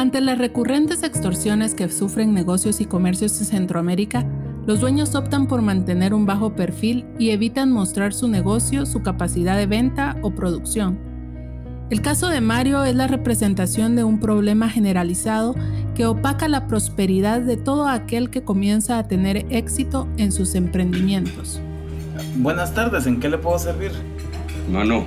Ante 0.00 0.22
las 0.22 0.38
recurrentes 0.38 1.02
extorsiones 1.02 1.74
que 1.74 1.86
sufren 1.90 2.32
negocios 2.32 2.80
y 2.80 2.86
comercios 2.86 3.38
en 3.38 3.44
Centroamérica, 3.44 4.24
los 4.64 4.80
dueños 4.80 5.14
optan 5.14 5.46
por 5.46 5.60
mantener 5.60 6.14
un 6.14 6.24
bajo 6.24 6.56
perfil 6.56 7.04
y 7.18 7.32
evitan 7.32 7.70
mostrar 7.70 8.14
su 8.14 8.26
negocio, 8.26 8.86
su 8.86 9.02
capacidad 9.02 9.58
de 9.58 9.66
venta 9.66 10.16
o 10.22 10.30
producción. 10.30 10.98
El 11.90 12.00
caso 12.00 12.28
de 12.28 12.40
Mario 12.40 12.82
es 12.84 12.94
la 12.94 13.08
representación 13.08 13.94
de 13.94 14.02
un 14.02 14.20
problema 14.20 14.70
generalizado 14.70 15.54
que 15.94 16.06
opaca 16.06 16.48
la 16.48 16.66
prosperidad 16.66 17.42
de 17.42 17.58
todo 17.58 17.86
aquel 17.86 18.30
que 18.30 18.42
comienza 18.42 18.96
a 18.96 19.06
tener 19.06 19.44
éxito 19.50 20.08
en 20.16 20.32
sus 20.32 20.54
emprendimientos. 20.54 21.60
Buenas 22.36 22.72
tardes, 22.72 23.06
¿en 23.06 23.20
qué 23.20 23.28
le 23.28 23.36
puedo 23.36 23.58
servir? 23.58 23.92
Mano, 24.72 25.04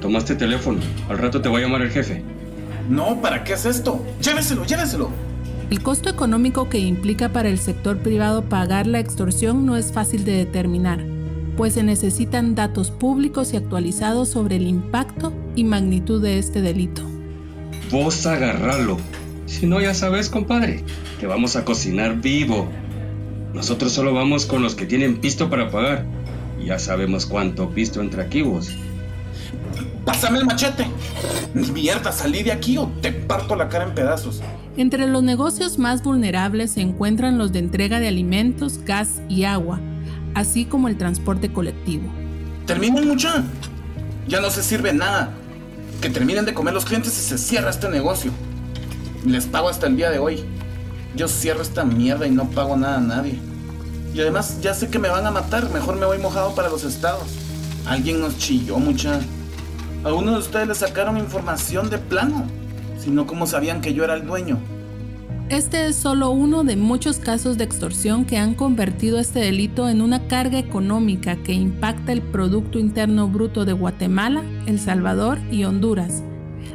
tomaste 0.00 0.34
teléfono. 0.34 0.80
Al 1.08 1.18
rato 1.18 1.40
te 1.40 1.48
va 1.48 1.58
a 1.58 1.60
llamar 1.60 1.82
el 1.82 1.90
jefe. 1.90 2.31
No, 2.88 3.20
¿para 3.20 3.44
qué 3.44 3.54
es 3.54 3.64
esto? 3.64 4.04
Lléveselo, 4.20 4.64
lléveselo. 4.64 5.10
El 5.70 5.82
costo 5.82 6.10
económico 6.10 6.68
que 6.68 6.78
implica 6.78 7.30
para 7.30 7.48
el 7.48 7.58
sector 7.58 7.98
privado 7.98 8.42
pagar 8.42 8.86
la 8.86 9.00
extorsión 9.00 9.64
no 9.64 9.76
es 9.76 9.92
fácil 9.92 10.24
de 10.24 10.32
determinar, 10.32 11.02
pues 11.56 11.74
se 11.74 11.82
necesitan 11.82 12.54
datos 12.54 12.90
públicos 12.90 13.52
y 13.52 13.56
actualizados 13.56 14.28
sobre 14.28 14.56
el 14.56 14.66
impacto 14.66 15.32
y 15.56 15.64
magnitud 15.64 16.22
de 16.22 16.38
este 16.38 16.60
delito. 16.60 17.02
Vos 17.90 18.26
agarralo. 18.26 18.98
Si 19.46 19.66
no, 19.66 19.80
ya 19.80 19.94
sabes, 19.94 20.28
compadre, 20.28 20.82
que 21.20 21.26
vamos 21.26 21.56
a 21.56 21.64
cocinar 21.64 22.20
vivo. 22.20 22.68
Nosotros 23.54 23.92
solo 23.92 24.14
vamos 24.14 24.46
con 24.46 24.62
los 24.62 24.74
que 24.74 24.86
tienen 24.86 25.18
pisto 25.18 25.50
para 25.50 25.70
pagar. 25.70 26.04
Y 26.60 26.66
ya 26.66 26.78
sabemos 26.78 27.26
cuánto 27.26 27.70
pisto 27.70 28.00
entra 28.00 28.24
aquí 28.24 28.42
vos. 28.42 28.70
Pásame 30.04 30.38
el 30.38 30.46
machete. 30.46 30.86
Mierda, 31.54 32.12
salí 32.12 32.42
de 32.42 32.52
aquí 32.52 32.76
o 32.78 32.90
te 33.00 33.12
parto 33.12 33.54
la 33.56 33.68
cara 33.68 33.84
en 33.84 33.94
pedazos. 33.94 34.40
Entre 34.76 35.06
los 35.06 35.22
negocios 35.22 35.78
más 35.78 36.02
vulnerables 36.02 36.72
se 36.72 36.80
encuentran 36.80 37.38
los 37.38 37.52
de 37.52 37.60
entrega 37.60 38.00
de 38.00 38.08
alimentos, 38.08 38.80
gas 38.84 39.20
y 39.28 39.44
agua, 39.44 39.80
así 40.34 40.64
como 40.64 40.88
el 40.88 40.96
transporte 40.96 41.52
colectivo. 41.52 42.08
Terminen 42.66 43.06
mucha. 43.06 43.44
Ya 44.26 44.40
no 44.40 44.50
se 44.50 44.62
sirve 44.62 44.92
nada. 44.92 45.34
Que 46.00 46.08
terminen 46.08 46.44
de 46.44 46.54
comer 46.54 46.74
los 46.74 46.84
clientes 46.84 47.16
y 47.18 47.22
se 47.22 47.38
cierra 47.38 47.70
este 47.70 47.88
negocio. 47.88 48.32
Les 49.26 49.46
pago 49.46 49.68
hasta 49.68 49.86
el 49.86 49.96
día 49.96 50.10
de 50.10 50.18
hoy. 50.18 50.42
Yo 51.14 51.28
cierro 51.28 51.62
esta 51.62 51.84
mierda 51.84 52.26
y 52.26 52.30
no 52.30 52.48
pago 52.50 52.76
nada 52.76 52.96
a 52.96 53.00
nadie. 53.00 53.38
Y 54.14 54.20
además 54.20 54.60
ya 54.60 54.74
sé 54.74 54.88
que 54.88 54.98
me 54.98 55.08
van 55.08 55.26
a 55.26 55.30
matar. 55.30 55.70
Mejor 55.70 55.96
me 55.96 56.06
voy 56.06 56.18
mojado 56.18 56.54
para 56.54 56.68
los 56.70 56.82
estados. 56.84 57.28
Alguien 57.86 58.20
nos 58.20 58.38
chilló 58.38 58.78
mucha. 58.78 59.20
A 60.04 60.12
uno 60.12 60.32
de 60.32 60.38
ustedes 60.38 60.66
le 60.66 60.74
sacaron 60.74 61.16
información 61.16 61.88
de 61.88 61.98
plano, 61.98 62.44
sino 62.98 63.24
como 63.24 63.46
sabían 63.46 63.80
que 63.80 63.94
yo 63.94 64.02
era 64.02 64.14
el 64.14 64.26
dueño. 64.26 64.58
Este 65.48 65.86
es 65.86 65.96
solo 65.96 66.30
uno 66.30 66.64
de 66.64 66.76
muchos 66.76 67.18
casos 67.18 67.56
de 67.56 67.64
extorsión 67.64 68.24
que 68.24 68.36
han 68.36 68.54
convertido 68.54 69.20
este 69.20 69.38
delito 69.38 69.88
en 69.88 70.02
una 70.02 70.26
carga 70.26 70.58
económica 70.58 71.36
que 71.36 71.52
impacta 71.52 72.10
el 72.10 72.20
Producto 72.20 72.80
Interno 72.80 73.28
Bruto 73.28 73.64
de 73.64 73.74
Guatemala, 73.74 74.42
El 74.66 74.80
Salvador 74.80 75.38
y 75.52 75.64
Honduras, 75.64 76.22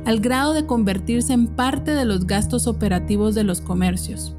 al 0.05 0.21
grado 0.21 0.53
de 0.53 0.65
convertirse 0.65 1.33
en 1.33 1.47
parte 1.47 1.91
de 1.91 2.05
los 2.05 2.27
gastos 2.27 2.65
operativos 2.65 3.35
de 3.35 3.43
los 3.43 3.59
comercios. 3.59 4.35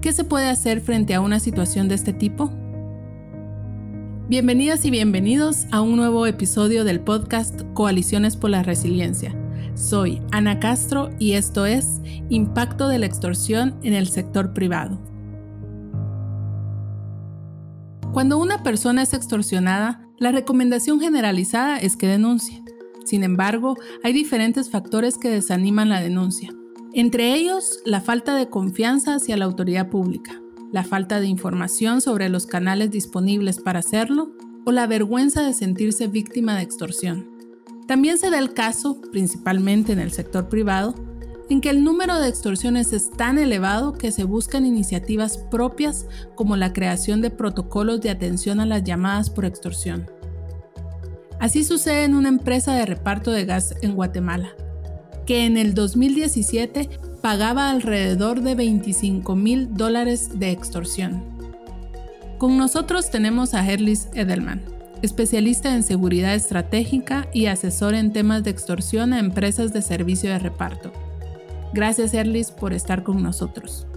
¿Qué 0.00 0.12
se 0.12 0.24
puede 0.24 0.48
hacer 0.48 0.80
frente 0.80 1.14
a 1.14 1.20
una 1.20 1.38
situación 1.38 1.86
de 1.86 1.94
este 1.94 2.12
tipo? 2.12 2.50
Bienvenidas 4.28 4.84
y 4.84 4.90
bienvenidos 4.90 5.66
a 5.70 5.80
un 5.80 5.94
nuevo 5.94 6.26
episodio 6.26 6.82
del 6.82 6.98
podcast 6.98 7.62
Coaliciones 7.74 8.36
por 8.36 8.50
la 8.50 8.64
Resiliencia. 8.64 9.32
Soy 9.76 10.20
Ana 10.32 10.58
Castro 10.58 11.10
y 11.20 11.34
esto 11.34 11.64
es 11.64 12.00
Impacto 12.28 12.88
de 12.88 12.98
la 12.98 13.06
extorsión 13.06 13.78
en 13.84 13.94
el 13.94 14.08
sector 14.08 14.52
privado. 14.52 14.98
Cuando 18.12 18.38
una 18.38 18.64
persona 18.64 19.02
es 19.02 19.14
extorsionada, 19.14 20.04
la 20.18 20.32
recomendación 20.32 20.98
generalizada 20.98 21.78
es 21.78 21.96
que 21.96 22.08
denuncie. 22.08 22.64
Sin 23.04 23.22
embargo, 23.22 23.76
hay 24.02 24.12
diferentes 24.12 24.70
factores 24.70 25.18
que 25.18 25.30
desaniman 25.30 25.88
la 25.88 26.00
denuncia. 26.00 26.50
Entre 26.94 27.32
ellos, 27.32 27.78
la 27.84 28.00
falta 28.00 28.34
de 28.34 28.50
confianza 28.50 29.14
hacia 29.14 29.36
la 29.36 29.44
autoridad 29.44 29.88
pública, 29.88 30.42
la 30.72 30.84
falta 30.84 31.20
de 31.20 31.26
información 31.26 32.00
sobre 32.00 32.28
los 32.28 32.46
canales 32.46 32.90
disponibles 32.90 33.58
para 33.58 33.80
hacerlo 33.80 34.32
o 34.64 34.72
la 34.72 34.86
vergüenza 34.86 35.42
de 35.42 35.52
sentirse 35.52 36.08
víctima 36.08 36.56
de 36.56 36.62
extorsión. 36.62 37.30
También 37.86 38.18
se 38.18 38.30
da 38.30 38.38
el 38.38 38.52
caso, 38.52 39.00
principalmente 39.12 39.92
en 39.92 40.00
el 40.00 40.10
sector 40.10 40.48
privado, 40.48 40.94
en 41.48 41.60
que 41.60 41.70
el 41.70 41.84
número 41.84 42.18
de 42.18 42.28
extorsiones 42.28 42.92
es 42.92 43.10
tan 43.10 43.38
elevado 43.38 43.92
que 43.92 44.10
se 44.10 44.24
buscan 44.24 44.66
iniciativas 44.66 45.38
propias 45.38 46.06
como 46.34 46.56
la 46.56 46.72
creación 46.72 47.22
de 47.22 47.30
protocolos 47.30 48.00
de 48.00 48.10
atención 48.10 48.58
a 48.58 48.66
las 48.66 48.82
llamadas 48.82 49.30
por 49.30 49.44
extorsión. 49.44 50.10
Así 51.38 51.62
sucede 51.64 52.04
en 52.04 52.14
una 52.14 52.28
empresa 52.28 52.74
de 52.74 52.86
reparto 52.86 53.30
de 53.30 53.44
gas 53.44 53.74
en 53.82 53.94
Guatemala, 53.94 54.50
que 55.26 55.44
en 55.44 55.56
el 55.56 55.74
2017 55.74 56.88
pagaba 57.26 57.70
alrededor 57.70 58.40
de 58.40 58.54
25 58.54 59.34
mil 59.34 59.74
dólares 59.74 60.38
de 60.38 60.52
extorsión. 60.52 61.24
Con 62.38 62.56
nosotros 62.56 63.10
tenemos 63.10 63.52
a 63.52 63.68
Herlis 63.68 64.06
Edelman, 64.14 64.62
especialista 65.02 65.74
en 65.74 65.82
seguridad 65.82 66.36
estratégica 66.36 67.26
y 67.32 67.46
asesor 67.46 67.94
en 67.94 68.12
temas 68.12 68.44
de 68.44 68.50
extorsión 68.50 69.12
a 69.12 69.18
empresas 69.18 69.72
de 69.72 69.82
servicio 69.82 70.30
de 70.30 70.38
reparto. 70.38 70.92
Gracias 71.72 72.14
Herlis 72.14 72.52
por 72.52 72.72
estar 72.72 73.02
con 73.02 73.20
nosotros. 73.24 73.88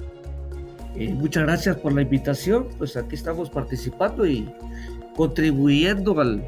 Eh, 0.96 1.14
muchas 1.14 1.44
gracias 1.44 1.78
por 1.78 1.94
la 1.94 2.02
invitación, 2.02 2.66
pues 2.80 2.98
aquí 2.98 3.14
estamos 3.14 3.52
participando 3.52 4.26
y 4.26 4.52
contribuyendo 5.16 6.20
al, 6.20 6.44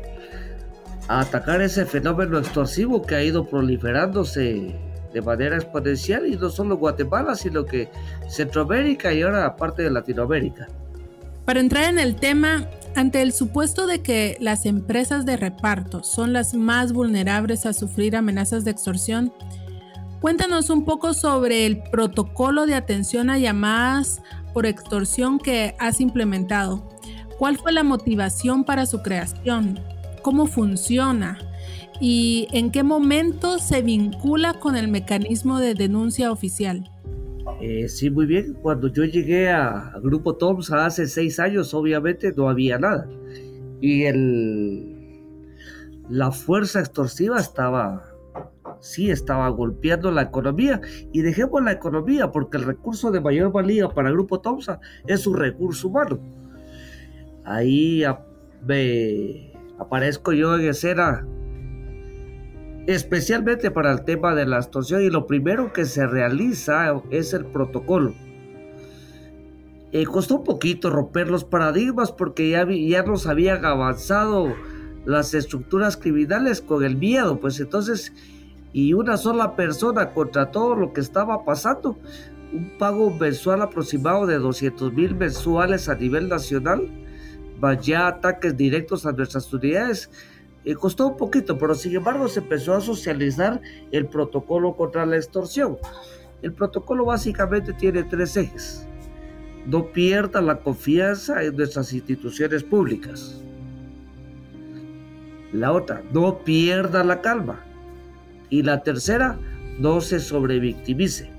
a 1.08 1.20
atacar 1.20 1.62
ese 1.62 1.86
fenómeno 1.86 2.40
extorsivo 2.40 3.04
que 3.04 3.14
ha 3.14 3.24
ido 3.24 3.46
proliferándose 3.46 4.76
de 5.14 5.22
manera 5.22 5.56
exponencial 5.56 6.26
y 6.28 6.38
no 6.38 6.50
solo 6.50 6.78
Guatemala, 6.78 7.36
sino 7.36 7.66
que 7.66 7.90
Centroamérica 8.30 9.14
y 9.14 9.22
ahora 9.22 9.56
parte 9.56 9.84
de 9.84 9.92
Latinoamérica. 9.92 10.68
Para 11.46 11.60
entrar 11.60 11.86
en 11.86 12.00
el 12.00 12.16
tema, 12.16 12.70
ante 12.96 13.22
el 13.22 13.32
supuesto 13.34 13.88
de 13.88 14.02
que 14.02 14.38
las 14.40 14.66
empresas 14.66 15.26
de 15.26 15.38
reparto 15.38 16.04
son 16.04 16.34
las 16.34 16.54
más 16.54 16.94
vulnerables 16.94 17.66
a 17.66 17.74
sufrir 17.74 18.16
amenazas 18.16 18.64
de 18.64 18.72
extorsión, 18.72 19.34
cuéntanos 20.20 20.70
un 20.70 20.86
poco 20.86 21.14
sobre 21.14 21.66
el 21.66 21.82
protocolo 21.84 22.66
de 22.66 22.76
atención 22.76 23.30
a 23.30 23.38
llamadas 23.38 24.22
por 24.54 24.66
extorsión 24.66 25.40
que 25.40 25.76
has 25.80 26.00
implementado. 26.00 26.88
¿Cuál 27.40 27.58
fue 27.58 27.72
la 27.72 27.84
motivación 27.84 28.64
para 28.64 28.86
su 28.86 29.02
creación? 29.02 29.80
¿Cómo 30.22 30.46
funciona? 30.46 31.40
Y 32.02 32.48
en 32.52 32.72
qué 32.72 32.82
momento 32.82 33.60
se 33.60 33.84
vincula 33.84 34.56
con 34.56 34.76
el 34.76 34.88
mecanismo 34.88 35.60
de 35.60 35.76
denuncia 35.76 36.32
oficial. 36.32 36.90
Eh, 37.62 37.88
sí, 37.88 38.10
muy 38.10 38.26
bien. 38.26 38.56
Cuando 38.56 38.88
yo 38.88 39.04
llegué 39.06 39.52
a, 39.52 39.94
Grupo 40.02 40.36
TOMS 40.36 40.72
hace 40.72 41.08
seis 41.08 41.40
años, 41.40 41.76
obviamente 41.76 42.34
no 42.36 42.50
había 42.50 42.80
nada. 42.80 43.08
Y 43.82 44.06
el, 44.06 44.98
la 46.10 46.32
fuerza 46.32 46.80
extorsiva 46.80 47.40
estaba, 47.40 48.04
sí, 48.80 49.12
estaba 49.12 49.48
golpeando 49.50 50.10
la 50.10 50.24
economía. 50.24 50.82
Y 51.14 51.22
dejemos 51.22 51.64
la 51.64 51.74
economía 51.74 52.32
porque 52.32 52.58
el 52.58 52.64
recurso 52.64 53.12
de 53.12 53.22
mayor 53.22 53.52
valía 53.52 53.88
para 53.90 54.10
Grupo 54.10 54.40
TOMSA 54.40 54.80
es 55.06 55.22
su 55.22 55.36
recurso 55.36 55.90
humano. 55.90 56.20
Ahí 57.46 58.04
me 58.66 59.54
aparezco 59.78 60.34
yo 60.34 60.56
en 60.56 60.68
escena 60.68 61.28
especialmente 62.88 63.72
para 63.72 63.92
el 63.92 64.04
tema 64.04 64.36
de 64.36 64.46
la 64.46 64.58
extorsión 64.58 65.04
y 65.04 65.10
lo 65.10 65.28
primero 65.28 65.72
que 65.74 65.86
se 65.86 66.08
realiza 66.08 67.02
es 67.10 67.34
el 67.34 67.46
protocolo. 67.46 68.14
Eh, 69.92 70.06
costó 70.06 70.38
un 70.38 70.44
poquito 70.44 70.90
romper 70.90 71.30
los 71.30 71.44
paradigmas 71.44 72.12
porque 72.12 72.50
ya, 72.50 72.66
ya 72.70 73.04
nos 73.04 73.28
habían 73.28 73.66
avanzado 73.66 74.56
las 75.06 75.34
estructuras 75.34 75.98
criminales 75.98 76.62
con 76.62 76.84
el 76.84 76.96
miedo, 76.96 77.40
pues 77.40 77.60
entonces, 77.60 78.14
y 78.72 78.94
una 78.94 79.18
sola 79.18 79.56
persona 79.56 80.14
contra 80.14 80.52
todo 80.52 80.76
lo 80.76 80.94
que 80.94 81.02
estaba 81.02 81.44
pasando, 81.44 81.98
un 82.54 82.78
pago 82.78 83.12
mensual 83.12 83.62
aproximado 83.62 84.26
de 84.26 84.38
200 84.38 84.94
mil 84.94 85.16
mensuales 85.16 85.90
a 85.90 85.96
nivel 85.96 86.30
nacional, 86.30 86.90
ya 87.82 88.08
ataques 88.08 88.58
directos 88.58 89.06
a 89.06 89.12
nuestras 89.12 89.52
unidades, 89.54 90.10
eh, 90.64 90.76
costó 90.76 91.08
un 91.08 91.18
poquito, 91.18 91.58
pero 91.58 91.76
sin 91.76 91.96
embargo 91.96 92.28
se 92.28 92.40
empezó 92.40 92.74
a 92.74 92.82
socializar 92.82 93.62
el 93.92 94.08
protocolo 94.08 94.76
contra 94.76 95.06
la 95.06 95.18
extorsión. 95.18 95.78
El 96.42 96.54
protocolo 96.54 97.06
básicamente 97.06 97.74
tiene 97.74 98.04
tres 98.04 98.36
ejes. 98.38 98.88
No 99.66 99.92
pierda 99.92 100.42
la 100.42 100.58
confianza 100.60 101.44
en 101.44 101.56
nuestras 101.56 101.94
instituciones 101.94 102.64
públicas. 102.64 103.42
La 105.54 105.72
otra, 105.72 106.04
no 106.14 106.40
pierda 106.40 107.04
la 107.04 107.22
calma. 107.22 107.64
Y 108.50 108.64
la 108.64 108.84
tercera, 108.84 109.38
no 109.80 110.02
se 110.02 110.20
sobrevictimice. 110.20 111.30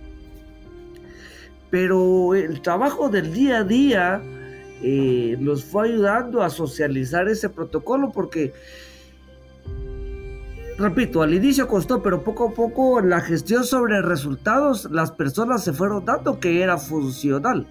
Pero 1.70 2.34
el 2.34 2.60
trabajo 2.60 3.08
del 3.08 3.32
día 3.32 3.58
a 3.58 3.64
día 3.64 4.22
eh, 4.82 5.36
nos 5.38 5.64
fue 5.64 5.88
ayudando 5.88 6.42
a 6.42 6.50
socializar 6.50 7.28
ese 7.28 7.48
protocolo 7.48 8.10
porque, 8.12 8.52
repito, 10.78 11.22
al 11.22 11.34
inicio 11.34 11.68
costó, 11.68 12.02
pero 12.02 12.22
poco 12.22 12.48
a 12.48 12.54
poco 12.54 13.00
la 13.00 13.20
gestión 13.20 13.64
sobre 13.64 14.02
resultados, 14.02 14.88
las 14.90 15.12
personas 15.12 15.64
se 15.64 15.72
fueron 15.72 16.04
dando 16.04 16.40
que 16.40 16.62
era 16.62 16.78
funcional. 16.78 17.66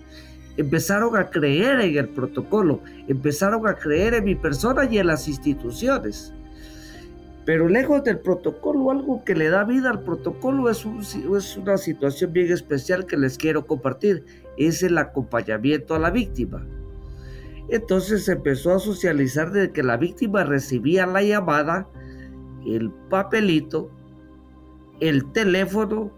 Empezaron 0.57 1.15
a 1.15 1.29
creer 1.29 1.79
en 1.81 1.97
el 1.97 2.09
protocolo, 2.09 2.81
empezaron 3.07 3.67
a 3.67 3.75
creer 3.75 4.15
en 4.15 4.25
mi 4.25 4.35
persona 4.35 4.85
y 4.89 4.97
en 4.97 5.07
las 5.07 5.27
instituciones. 5.27 6.33
Pero 7.45 7.67
lejos 7.67 8.03
del 8.03 8.19
protocolo, 8.19 8.91
algo 8.91 9.23
que 9.23 9.35
le 9.35 9.49
da 9.49 9.63
vida 9.63 9.89
al 9.89 10.03
protocolo 10.03 10.69
es, 10.69 10.85
es, 10.85 11.57
una 11.57 11.77
situación 11.77 12.33
bien 12.33 12.51
especial 12.51 13.05
que 13.05 13.17
les 13.17 13.37
quiero 13.37 13.65
compartir. 13.65 14.25
Es 14.57 14.83
el 14.83 14.97
acompañamiento 14.97 15.95
a 15.95 15.99
la 15.99 16.11
víctima. 16.11 16.65
Entonces 17.69 18.25
se 18.25 18.33
empezó 18.33 18.75
a 18.75 18.79
socializar 18.79 19.51
de 19.51 19.71
que 19.71 19.81
la 19.81 19.97
víctima 19.97 20.43
recibía 20.43 21.07
la 21.07 21.23
llamada, 21.23 21.87
el 22.65 22.91
papelito, 23.09 23.89
el 24.99 25.31
teléfono, 25.31 26.11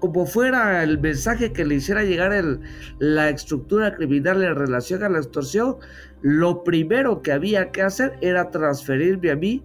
como 0.00 0.26
fuera 0.26 0.82
el 0.82 1.00
mensaje 1.00 1.52
que 1.52 1.64
le 1.64 1.76
hiciera 1.76 2.04
llegar 2.04 2.32
el, 2.32 2.60
la 2.98 3.30
estructura 3.30 3.94
criminal 3.94 4.42
en 4.42 4.54
relación 4.54 5.02
a 5.02 5.08
la 5.08 5.18
extorsión, 5.18 5.76
lo 6.22 6.62
primero 6.62 7.22
que 7.22 7.32
había 7.32 7.70
que 7.70 7.82
hacer 7.82 8.16
era 8.20 8.50
transferirme 8.50 9.30
a 9.30 9.36
mí 9.36 9.64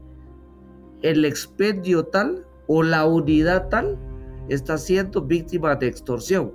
el 1.01 1.25
expendio 1.25 2.05
tal 2.05 2.45
o 2.67 2.81
la 2.81 3.05
unidad 3.05 3.69
tal 3.69 3.99
está 4.49 4.77
siendo 4.77 5.21
víctima 5.21 5.75
de 5.75 5.87
extorsión. 5.87 6.51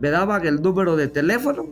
Me 0.00 0.10
daban 0.10 0.46
el 0.46 0.60
número 0.60 0.96
de 0.96 1.08
teléfono, 1.08 1.66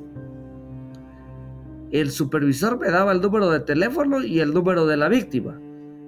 el 1.93 2.11
supervisor 2.11 2.79
me 2.81 2.91
daba 2.91 3.13
el 3.13 3.21
número 3.21 3.51
de 3.51 3.61
teléfono 3.61 4.23
y 4.23 4.41
el 4.41 4.55
número 4.55 4.87
de 4.87 4.97
la 4.97 5.09
víctima. 5.09 5.61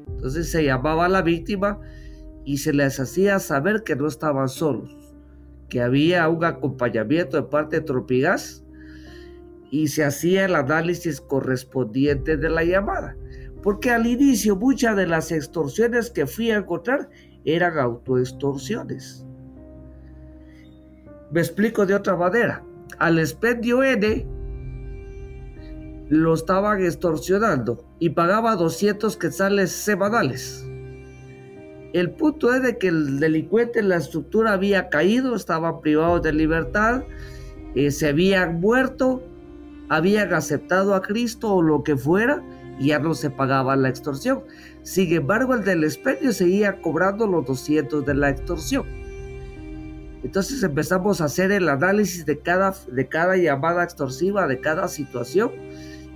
Entonces 0.08 0.50
se 0.50 0.64
llamaba 0.64 1.06
a 1.06 1.08
la 1.08 1.22
víctima 1.22 1.80
y 2.44 2.58
se 2.58 2.72
les 2.72 3.00
hacía 3.00 3.38
saber 3.38 3.82
que 3.84 3.96
no 3.96 4.06
estaban 4.06 4.48
solos, 4.48 4.96
que 5.68 5.80
había 5.80 6.28
un 6.28 6.44
acompañamiento 6.44 7.36
de 7.36 7.44
parte 7.44 7.76
de 7.76 7.82
Tropigas 7.82 8.64
y 9.70 9.88
se 9.88 10.04
hacía 10.04 10.44
el 10.44 10.54
análisis 10.54 11.20
correspondiente 11.20 12.36
de 12.36 12.50
la 12.50 12.64
llamada. 12.64 13.16
Porque 13.62 13.90
al 13.90 14.06
inicio 14.06 14.56
muchas 14.56 14.94
de 14.96 15.06
las 15.06 15.32
extorsiones 15.32 16.10
que 16.10 16.26
fui 16.26 16.50
a 16.50 16.58
encontrar 16.58 17.08
eran 17.44 17.78
autoextorsiones. 17.78 19.26
Me 21.30 21.40
explico 21.40 21.86
de 21.86 21.94
otra 21.94 22.14
manera. 22.14 22.62
Al 22.98 23.18
expendio 23.18 23.82
N 23.82 24.26
lo 26.08 26.34
estaban 26.34 26.82
extorsionando 26.84 27.84
y 27.98 28.10
pagaba 28.10 28.56
200 28.56 29.16
quetzales 29.16 29.72
semanales. 29.72 30.64
El 31.92 32.10
punto 32.10 32.52
es 32.52 32.62
de 32.62 32.76
que 32.76 32.88
el 32.88 33.20
delincuente 33.20 33.78
en 33.78 33.88
la 33.88 33.96
estructura 33.96 34.52
había 34.52 34.88
caído, 34.88 35.36
estaba 35.36 35.80
privado 35.80 36.20
de 36.20 36.32
libertad, 36.32 37.04
eh, 37.74 37.90
se 37.90 38.08
habían 38.08 38.60
muerto, 38.60 39.22
habían 39.88 40.34
aceptado 40.34 40.94
a 40.94 41.02
Cristo 41.02 41.54
o 41.54 41.62
lo 41.62 41.84
que 41.84 41.96
fuera, 41.96 42.42
y 42.78 42.88
ya 42.88 42.98
no 42.98 43.14
se 43.14 43.30
pagaba 43.30 43.76
la 43.76 43.88
extorsión. 43.88 44.42
Sin 44.82 45.12
embargo, 45.12 45.54
el 45.54 45.64
del 45.64 45.84
expendio 45.84 46.32
seguía 46.32 46.80
cobrando 46.80 47.26
los 47.26 47.46
200 47.46 48.04
de 48.04 48.14
la 48.14 48.30
extorsión. 48.30 48.84
Entonces 50.24 50.62
empezamos 50.62 51.20
a 51.20 51.26
hacer 51.26 51.52
el 51.52 51.68
análisis 51.68 52.24
de 52.24 52.38
cada, 52.38 52.74
de 52.90 53.08
cada 53.08 53.36
llamada 53.36 53.84
extorsiva, 53.84 54.46
de 54.46 54.58
cada 54.58 54.88
situación, 54.88 55.52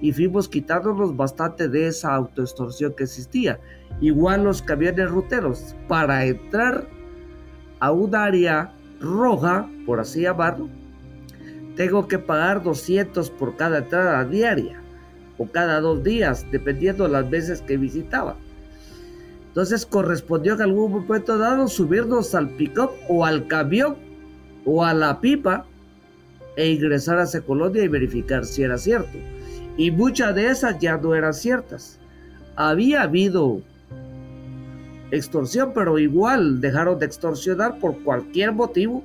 y 0.01 0.13
fuimos 0.13 0.49
quitándonos 0.49 1.17
bastante 1.17 1.69
de 1.69 1.89
esa 1.89 2.15
autoextorsión 2.15 2.95
que 2.95 3.05
existía. 3.05 3.59
Igual 4.01 4.45
los 4.45 4.63
camiones 4.63 5.11
ruteros, 5.11 5.75
para 5.89 6.25
entrar 6.25 6.89
a 7.81 7.91
un 7.91 8.15
área 8.15 8.73
roja, 9.01 9.69
por 9.87 10.01
así 10.01 10.23
llamarlo, 10.23 10.69
tengo 11.77 12.09
que 12.09 12.19
pagar 12.19 12.63
200 12.63 13.31
por 13.31 13.57
cada 13.57 13.79
entrada 13.79 14.25
diaria 14.25 14.81
o 15.39 15.47
cada 15.47 15.81
dos 15.81 16.03
días, 16.03 16.45
dependiendo 16.51 17.05
de 17.05 17.11
las 17.11 17.31
veces 17.31 17.63
que 17.63 17.77
visitaba. 17.77 18.37
Entonces 19.49 19.87
correspondió 19.87 20.55
en 20.55 20.63
algún 20.63 20.93
momento 20.93 21.39
dado 21.39 21.69
subirnos 21.69 22.35
al 22.35 22.51
pick-up 22.51 22.91
o 23.09 23.25
al 23.25 23.47
camión 23.47 23.97
o 24.65 24.85
a 24.85 24.93
la 24.93 25.21
pipa 25.21 25.67
e 26.57 26.69
ingresar 26.71 27.19
a 27.19 27.25
esa 27.25 27.41
colonia 27.41 27.83
y 27.83 27.89
verificar 27.89 28.45
si 28.45 28.63
era 28.63 28.79
cierto. 28.79 29.19
Y 29.79 29.91
muchas 29.91 30.35
de 30.35 30.49
esas 30.49 30.79
ya 30.79 30.99
no 30.99 31.15
eran 31.15 31.33
ciertas. 31.33 31.99
Había 32.57 33.03
habido 33.03 33.63
extorsión, 35.11 35.73
pero 35.75 35.99
igual 35.99 36.61
dejaron 36.61 36.99
de 36.99 37.07
extorsionar 37.07 37.79
por 37.79 37.99
cualquier 38.03 38.53
motivo. 38.53 39.03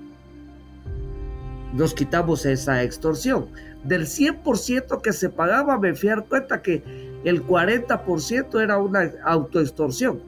Nos 1.73 1.93
quitamos 1.93 2.45
esa 2.45 2.83
extorsión 2.83 3.47
del 3.83 4.05
100% 4.05 5.01
que 5.01 5.13
se 5.13 5.29
pagaba, 5.29 5.77
me 5.77 5.93
fui 5.93 6.09
a 6.09 6.15
dar 6.15 6.25
cuenta 6.25 6.61
que 6.61 6.83
el 7.23 7.45
40% 7.45 8.61
era 8.61 8.77
una 8.77 9.11
autoextorsión. 9.23 10.21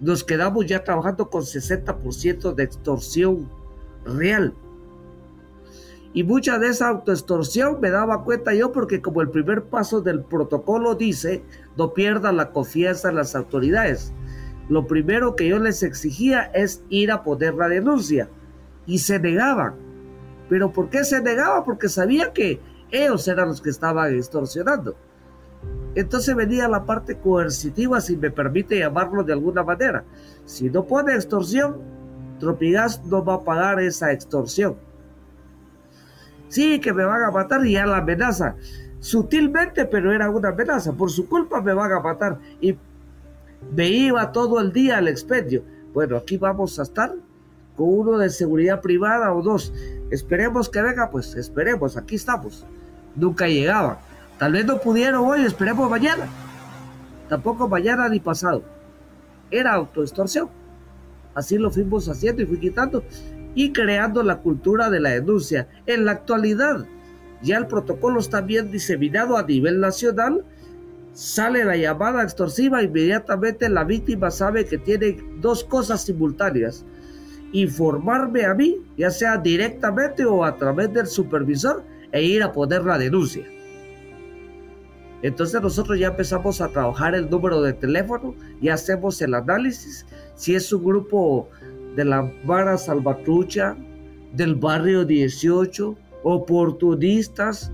Nos 0.00 0.24
quedamos 0.24 0.66
ya 0.66 0.84
trabajando 0.84 1.28
con 1.28 1.42
60% 1.42 2.54
de 2.54 2.62
extorsión 2.62 3.48
real. 4.04 4.54
Y 6.12 6.24
mucha 6.24 6.58
de 6.58 6.68
esa 6.68 6.88
autoextorsión 6.88 7.80
me 7.80 7.90
daba 7.90 8.24
cuenta 8.24 8.52
yo 8.54 8.72
porque 8.72 9.00
como 9.00 9.22
el 9.22 9.30
primer 9.30 9.64
paso 9.64 10.00
del 10.00 10.22
protocolo 10.22 10.94
dice, 10.94 11.44
no 11.76 11.94
pierda 11.94 12.32
la 12.32 12.50
confianza 12.50 13.10
en 13.10 13.16
las 13.16 13.36
autoridades. 13.36 14.12
Lo 14.68 14.86
primero 14.86 15.36
que 15.36 15.48
yo 15.48 15.58
les 15.58 15.82
exigía 15.82 16.50
es 16.54 16.82
ir 16.88 17.12
a 17.12 17.22
poner 17.22 17.54
la 17.54 17.68
denuncia. 17.68 18.28
Y 18.86 18.98
se 18.98 19.20
negaban 19.20 19.90
¿Pero 20.50 20.72
por 20.72 20.90
qué 20.90 21.04
se 21.04 21.22
negaba? 21.22 21.64
Porque 21.64 21.88
sabía 21.88 22.32
que 22.32 22.60
ellos 22.90 23.26
eran 23.28 23.48
los 23.48 23.62
que 23.62 23.70
estaban 23.70 24.12
extorsionando. 24.12 24.96
Entonces 25.94 26.34
venía 26.34 26.66
la 26.66 26.84
parte 26.84 27.16
coercitiva, 27.18 28.00
si 28.00 28.16
me 28.16 28.32
permite 28.32 28.80
llamarlo 28.80 29.22
de 29.22 29.32
alguna 29.32 29.62
manera. 29.62 30.04
Si 30.44 30.68
no 30.68 30.84
pone 30.84 31.14
extorsión, 31.14 31.78
Tropigas 32.40 33.04
no 33.04 33.24
va 33.24 33.34
a 33.34 33.44
pagar 33.44 33.78
esa 33.80 34.10
extorsión. 34.10 34.76
Sí, 36.50 36.80
que 36.80 36.92
me 36.92 37.04
van 37.04 37.22
a 37.22 37.30
matar 37.30 37.64
y 37.64 37.72
ya 37.72 37.86
la 37.86 37.98
amenaza. 37.98 38.56
Sutilmente, 38.98 39.86
pero 39.86 40.12
era 40.12 40.28
una 40.28 40.50
amenaza. 40.50 40.92
Por 40.92 41.10
su 41.10 41.28
culpa 41.28 41.62
me 41.62 41.72
van 41.72 41.92
a 41.92 42.00
matar. 42.00 42.38
Y 42.60 42.76
me 43.74 43.88
iba 43.88 44.32
todo 44.32 44.60
el 44.60 44.72
día 44.72 44.98
al 44.98 45.06
expendio. 45.06 45.62
Bueno, 45.94 46.16
aquí 46.16 46.36
vamos 46.36 46.78
a 46.78 46.82
estar 46.82 47.14
con 47.76 47.88
uno 47.88 48.18
de 48.18 48.30
seguridad 48.30 48.80
privada 48.80 49.32
o 49.32 49.42
dos. 49.42 49.72
Esperemos 50.10 50.68
que 50.68 50.82
venga, 50.82 51.08
pues 51.08 51.36
esperemos, 51.36 51.96
aquí 51.96 52.16
estamos. 52.16 52.66
Nunca 53.14 53.46
llegaba. 53.46 54.00
Tal 54.36 54.52
vez 54.52 54.66
no 54.66 54.80
pudieron 54.80 55.24
hoy, 55.24 55.44
esperemos 55.44 55.88
mañana. 55.88 56.26
Tampoco 57.28 57.68
mañana 57.68 58.08
ni 58.08 58.18
pasado. 58.18 58.62
Era 59.52 59.74
autoextorsión. 59.74 60.48
Así 61.32 61.58
lo 61.58 61.70
fuimos 61.70 62.08
haciendo 62.08 62.42
y 62.42 62.46
fui 62.46 62.58
quitando 62.58 63.04
y 63.54 63.72
creando 63.72 64.22
la 64.22 64.38
cultura 64.38 64.90
de 64.90 65.00
la 65.00 65.10
denuncia. 65.10 65.68
En 65.86 66.04
la 66.04 66.12
actualidad, 66.12 66.86
ya 67.42 67.58
el 67.58 67.66
protocolo 67.66 68.20
está 68.20 68.40
bien 68.40 68.70
diseminado 68.70 69.36
a 69.36 69.42
nivel 69.42 69.80
nacional. 69.80 70.44
Sale 71.12 71.64
la 71.64 71.76
llamada 71.76 72.22
extorsiva, 72.22 72.82
inmediatamente 72.82 73.68
la 73.68 73.84
víctima 73.84 74.30
sabe 74.30 74.64
que 74.64 74.78
tiene 74.78 75.16
dos 75.40 75.64
cosas 75.64 76.04
simultáneas 76.04 76.84
informarme 77.52 78.44
a 78.44 78.54
mí, 78.54 78.78
ya 78.96 79.10
sea 79.10 79.36
directamente 79.36 80.24
o 80.24 80.44
a 80.44 80.56
través 80.56 80.92
del 80.92 81.06
supervisor, 81.06 81.82
e 82.12 82.22
ir 82.22 82.42
a 82.42 82.52
poner 82.52 82.84
la 82.84 82.98
denuncia. 82.98 83.44
Entonces 85.22 85.60
nosotros 85.60 85.98
ya 85.98 86.08
empezamos 86.08 86.60
a 86.60 86.68
trabajar 86.68 87.14
el 87.14 87.28
número 87.28 87.60
de 87.60 87.74
teléfono 87.74 88.34
y 88.60 88.68
hacemos 88.68 89.20
el 89.20 89.34
análisis. 89.34 90.06
Si 90.34 90.54
es 90.54 90.72
un 90.72 90.82
grupo 90.82 91.48
de 91.96 92.04
la 92.04 92.30
Vara 92.44 92.76
Salvatrucha, 92.78 93.76
del 94.32 94.54
barrio 94.54 95.04
18, 95.04 95.96
oportunistas, 96.22 97.72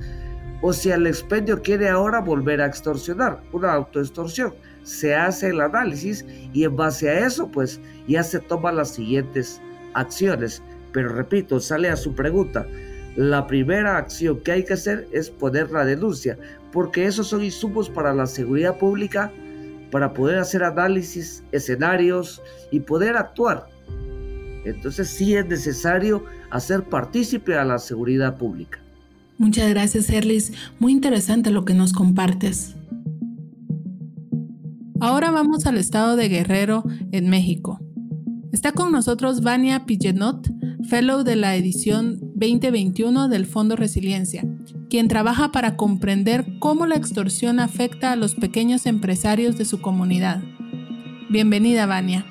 o 0.62 0.73
si 0.73 0.90
el 0.90 1.06
expendio 1.06 1.61
quiere 1.61 1.88
ahora 1.88 2.20
volver 2.20 2.61
a 2.61 2.66
extorsionar, 2.66 3.40
una 3.52 3.73
autoextorsión. 3.73 4.54
Se 4.85 5.14
hace 5.14 5.49
el 5.49 5.61
análisis 5.61 6.25
y 6.52 6.64
en 6.64 6.76
base 6.76 7.11
a 7.11 7.26
eso, 7.26 7.50
pues 7.50 7.80
ya 8.06 8.23
se 8.23 8.38
toman 8.38 8.76
las 8.76 8.90
siguientes 8.90 9.61
acciones. 9.94 10.62
Pero 10.92 11.11
repito, 11.11 11.61
sale 11.61 11.88
a 11.88 11.96
su 11.96 12.14
pregunta. 12.14 12.66
La 13.16 13.46
primera 13.46 13.96
acción 13.96 14.40
que 14.40 14.52
hay 14.52 14.64
que 14.64 14.75
hacer 14.75 15.08
es 15.12 15.30
poner 15.30 15.70
la 15.70 15.85
denuncia, 15.85 16.38
porque 16.73 17.06
esos 17.06 17.28
son 17.28 17.42
insumos 17.42 17.88
para 17.88 18.14
la 18.14 18.26
seguridad 18.26 18.78
pública, 18.78 19.32
para 19.90 20.12
poder 20.12 20.38
hacer 20.38 20.62
análisis, 20.62 21.42
escenarios 21.52 22.42
y 22.70 22.80
poder 22.80 23.16
actuar. 23.16 23.66
Entonces 24.66 25.08
sí 25.08 25.35
es 25.35 25.46
necesario 25.46 26.25
hacer 26.50 26.85
partícipe 26.85 27.56
a 27.56 27.64
la 27.64 27.78
seguridad 27.78 28.37
pública. 28.37 28.78
Muchas 29.38 29.68
gracias, 29.70 30.11
Erlis. 30.11 30.52
Muy 30.78 30.92
interesante 30.92 31.50
lo 31.50 31.64
que 31.64 31.75
nos 31.75 31.92
compartes. 31.92 32.75
Ahora 35.00 35.30
vamos 35.30 35.66
al 35.66 35.76
estado 35.76 36.16
de 36.16 36.28
Guerrero, 36.28 36.85
en 37.12 37.28
México. 37.28 37.78
Está 38.50 38.73
con 38.73 38.90
nosotros 38.90 39.42
Vania 39.42 39.85
Pillenot, 39.85 40.49
fellow 40.88 41.23
de 41.23 41.37
la 41.37 41.54
edición 41.54 42.18
2021 42.35 43.28
del 43.28 43.44
Fondo 43.44 43.76
Resiliencia, 43.76 44.44
quien 44.88 45.08
trabaja 45.08 45.52
para 45.52 45.76
comprender 45.76 46.46
cómo 46.58 46.87
la 46.87 46.96
extorsión 46.96 47.61
afecta 47.61 48.12
a 48.12 48.16
los 48.16 48.35
pequeños 48.35 48.87
empresarios 48.87 49.58
de 49.58 49.66
su 49.66 49.82
comunidad. 49.82 50.42
Bienvenida, 51.28 51.85
Vania. 51.87 52.25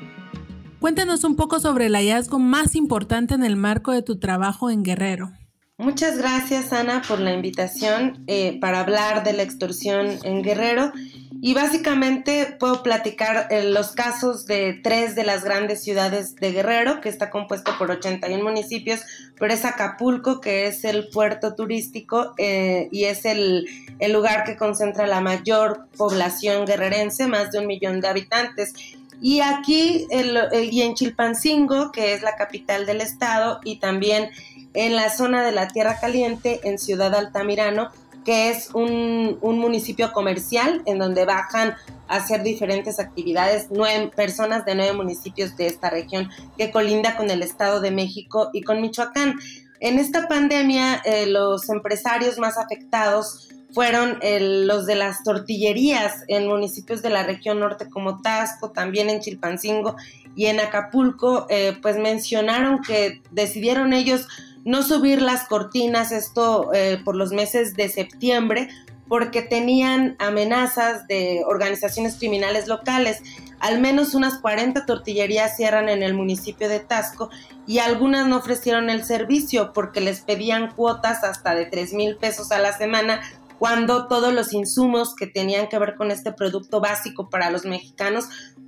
Cuéntanos 0.79 1.23
un 1.23 1.35
poco 1.35 1.59
sobre 1.59 1.87
el 1.87 1.95
hallazgo 1.95 2.39
más 2.39 2.75
importante 2.75 3.33
en 3.33 3.43
el 3.43 3.55
marco 3.55 3.91
de 3.91 4.01
tu 4.01 4.19
trabajo 4.19 4.69
en 4.69 4.83
Guerrero. 4.83 5.31
Muchas 5.77 6.17
gracias, 6.17 6.71
Ana, 6.71 7.01
por 7.05 7.19
la 7.19 7.33
invitación 7.33 8.23
eh, 8.27 8.57
para 8.61 8.79
hablar 8.79 9.25
de 9.25 9.33
la 9.33 9.43
extorsión 9.43 10.07
en 10.23 10.41
Guerrero 10.41 10.93
y 11.41 11.53
básicamente 11.53 12.55
puedo 12.59 12.81
platicar 12.81 13.47
eh, 13.51 13.69
los 13.69 13.91
casos 13.91 14.45
de 14.45 14.79
tres 14.81 15.15
de 15.15 15.25
las 15.25 15.43
grandes 15.43 15.83
ciudades 15.83 16.35
de 16.35 16.53
Guerrero, 16.53 17.01
que 17.01 17.09
está 17.09 17.29
compuesto 17.29 17.73
por 17.77 17.91
81 17.91 18.41
municipios, 18.41 19.01
pero 19.37 19.53
es 19.53 19.65
Acapulco, 19.65 20.39
que 20.39 20.67
es 20.67 20.85
el 20.85 21.09
puerto 21.09 21.53
turístico 21.55 22.33
eh, 22.37 22.87
y 22.91 23.03
es 23.03 23.25
el, 23.25 23.67
lugar 24.09 24.45
que 24.45 24.55
concentra 24.55 25.07
la 25.07 25.19
mayor 25.19 25.87
población 25.97 26.65
guerrerense, 26.65 27.27
más 27.27 27.51
de 27.51 27.59
un 27.59 27.67
millón 27.67 27.99
de 27.99 28.07
habitantes. 28.07 28.73
Y 29.21 29.39
aquí, 29.41 30.07
eh, 30.09 30.69
y 30.71 30.81
en 30.81 30.93
Chilpancingo, 30.93 31.91
que 31.91 32.13
es 32.13 32.21
la 32.21 32.35
capital 32.35 32.85
del 32.85 33.01
estado, 33.01 33.59
y 33.63 33.77
también 33.77 34.29
en 34.73 34.95
la 34.95 35.09
zona 35.09 35.43
de 35.43 35.51
la 35.51 35.67
Tierra 35.67 35.99
Caliente, 35.99 36.59
en 36.63 36.77
Ciudad 36.77 37.15
Altamirano, 37.15 37.91
que 38.25 38.49
es 38.49 38.71
un, 38.73 39.37
municipio 39.41 40.11
comercial 40.11 40.81
en 40.85 40.97
donde 40.97 41.25
bajan 41.25 41.75
a 42.07 42.17
hacer 42.17 42.43
diferentes 42.43 42.99
actividades 42.99 43.67
nueve 43.69 44.11
personas 44.15 44.65
de 44.65 44.75
nueve 44.75 44.93
municipios 44.93 45.55
de 45.55 45.67
esta 45.67 45.89
región 45.89 46.29
que 46.57 46.71
colinda 46.71 47.15
con 47.15 47.29
el 47.29 47.41
Estado 47.41 47.79
de 47.79 47.91
México 47.91 48.49
y 48.51 48.63
con 48.63 48.81
Michoacán. 48.81 49.35
En 49.79 49.99
esta 49.99 50.27
pandemia, 50.27 51.01
eh, 51.05 51.27
los 51.27 51.69
empresarios 51.69 52.39
más 52.39 52.57
afectados 52.57 53.49
fueron 53.75 54.19
los 54.21 54.85
de 54.85 54.95
las 54.95 55.21
tortillerías 55.23 56.23
en 56.29 56.47
municipios 56.47 57.01
de 57.01 57.09
la 57.09 57.23
región 57.23 57.59
norte 57.59 57.89
como 57.89 58.21
Tasco, 58.21 58.71
también 58.71 59.09
en 59.09 59.19
Chilpancingo 59.19 59.97
y 60.33 60.45
en 60.45 60.61
Acapulco, 60.61 61.45
eh, 61.49 61.77
pues 61.81 61.97
mencionaron 61.97 62.81
que 62.81 63.21
decidieron 63.31 63.91
ellos 63.91 64.29
no 64.63 64.81
subir 64.81 65.21
las 65.21 65.49
cortinas, 65.49 66.13
esto 66.13 66.73
eh, 66.73 67.01
por 67.03 67.17
los 67.17 67.33
meses 67.33 67.75
de 67.75 67.89
septiembre, 67.89 68.69
porque 69.09 69.41
tenían 69.41 70.15
amenazas 70.19 71.05
de 71.07 71.43
organizaciones 71.45 72.15
criminales 72.15 72.69
locales. 72.69 73.21
Al 73.59 73.81
menos 73.81 74.15
unas 74.15 74.39
40 74.39 74.85
tortillerías 74.85 75.57
cierran 75.57 75.89
en 75.89 76.01
el 76.01 76.13
municipio 76.13 76.69
de 76.69 76.79
Tasco 76.79 77.29
y 77.67 77.79
algunas 77.79 78.25
no 78.25 78.37
ofrecieron 78.37 78.89
el 78.89 79.03
servicio 79.03 79.73
porque 79.73 79.99
les 79.99 80.21
pedían 80.21 80.71
cuotas 80.71 81.25
hasta 81.25 81.53
de 81.55 81.65
3 81.65 81.93
mil 81.93 82.15
pesos 82.15 82.53
a 82.53 82.59
la 82.59 82.71
semana 82.71 83.21
cuando 83.59 84.07
todos 84.07 84.33
los 84.33 84.53
insumos 84.53 85.15
que 85.15 85.27
tenían 85.27 85.67
que 85.67 85.79
ver 85.79 85.95
con 85.95 86.11
este 86.11 86.31
producto 86.31 86.81
básico 86.81 87.29
para 87.29 87.49
los 87.49 87.65
mexicanos 87.65 88.25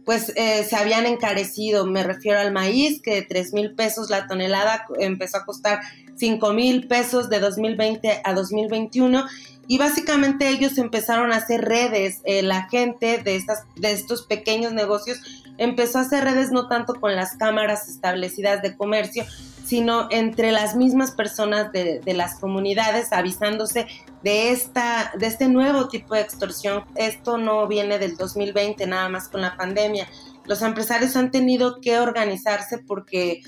pues 0.08 0.32
eh, 0.38 0.64
se 0.64 0.78
habían 0.78 1.06
encarecido. 1.06 1.86
Me 1.86 2.02
refiero 2.02 2.40
al 2.40 2.54
maíz, 2.54 3.02
que 3.02 3.16
de 3.16 3.22
3 3.24 3.52
mil 3.52 3.76
pesos 3.76 4.10
la 4.10 4.26
tonelada 4.26 4.86
empezó 5.00 5.36
a 5.36 5.46
costar 5.46 5.82
5 6.16 6.54
mil 6.54 6.88
pesos 6.88 7.30
de 7.30 7.42
2020 7.42 8.22
a 8.24 8.34
2021. 8.34 9.26
Y 9.68 9.78
básicamente 9.78 10.48
ellos 10.48 10.78
empezaron 10.78 11.34
a 11.34 11.36
hacer 11.36 11.66
redes, 11.66 12.22
eh, 12.24 12.42
la 12.42 12.70
gente 12.70 13.18
de, 13.18 13.36
estas, 13.36 13.64
de 13.76 13.92
estos 13.92 14.22
pequeños 14.22 14.72
negocios 14.72 15.20
empezó 15.58 15.98
a 15.98 16.04
hacer 16.04 16.24
redes 16.24 16.54
no 16.54 16.70
tanto 16.70 16.94
con 17.02 17.14
las 17.18 17.36
cámaras 17.36 17.90
establecidas 17.90 18.62
de 18.62 18.78
comercio, 18.78 19.26
sino 19.68 20.08
entre 20.12 20.52
las 20.54 20.78
mismas 20.78 21.12
personas 21.12 21.74
de, 21.74 22.02
las 22.14 22.40
comunidades 22.40 23.12
avisándose 23.12 23.86
de, 24.24 24.52
esta, 24.52 25.12
de 25.20 25.28
este 25.28 25.50
nuevo 25.50 25.90
tipo 25.90 26.16
de 26.16 26.22
extorsión. 26.22 26.86
Esto 26.96 27.38
no 27.38 27.68
viene 27.68 28.00
del 28.00 28.16
2020 28.16 28.88
nada 28.88 29.10
más 29.10 29.28
con 29.28 29.42
la 29.42 29.58
pandemia. 29.58 30.08
Los 30.46 30.62
empresarios 30.62 31.18
han 31.18 31.32
tenido 31.32 31.82
que 31.82 32.00
organizarse 32.00 32.78
porque 32.78 33.42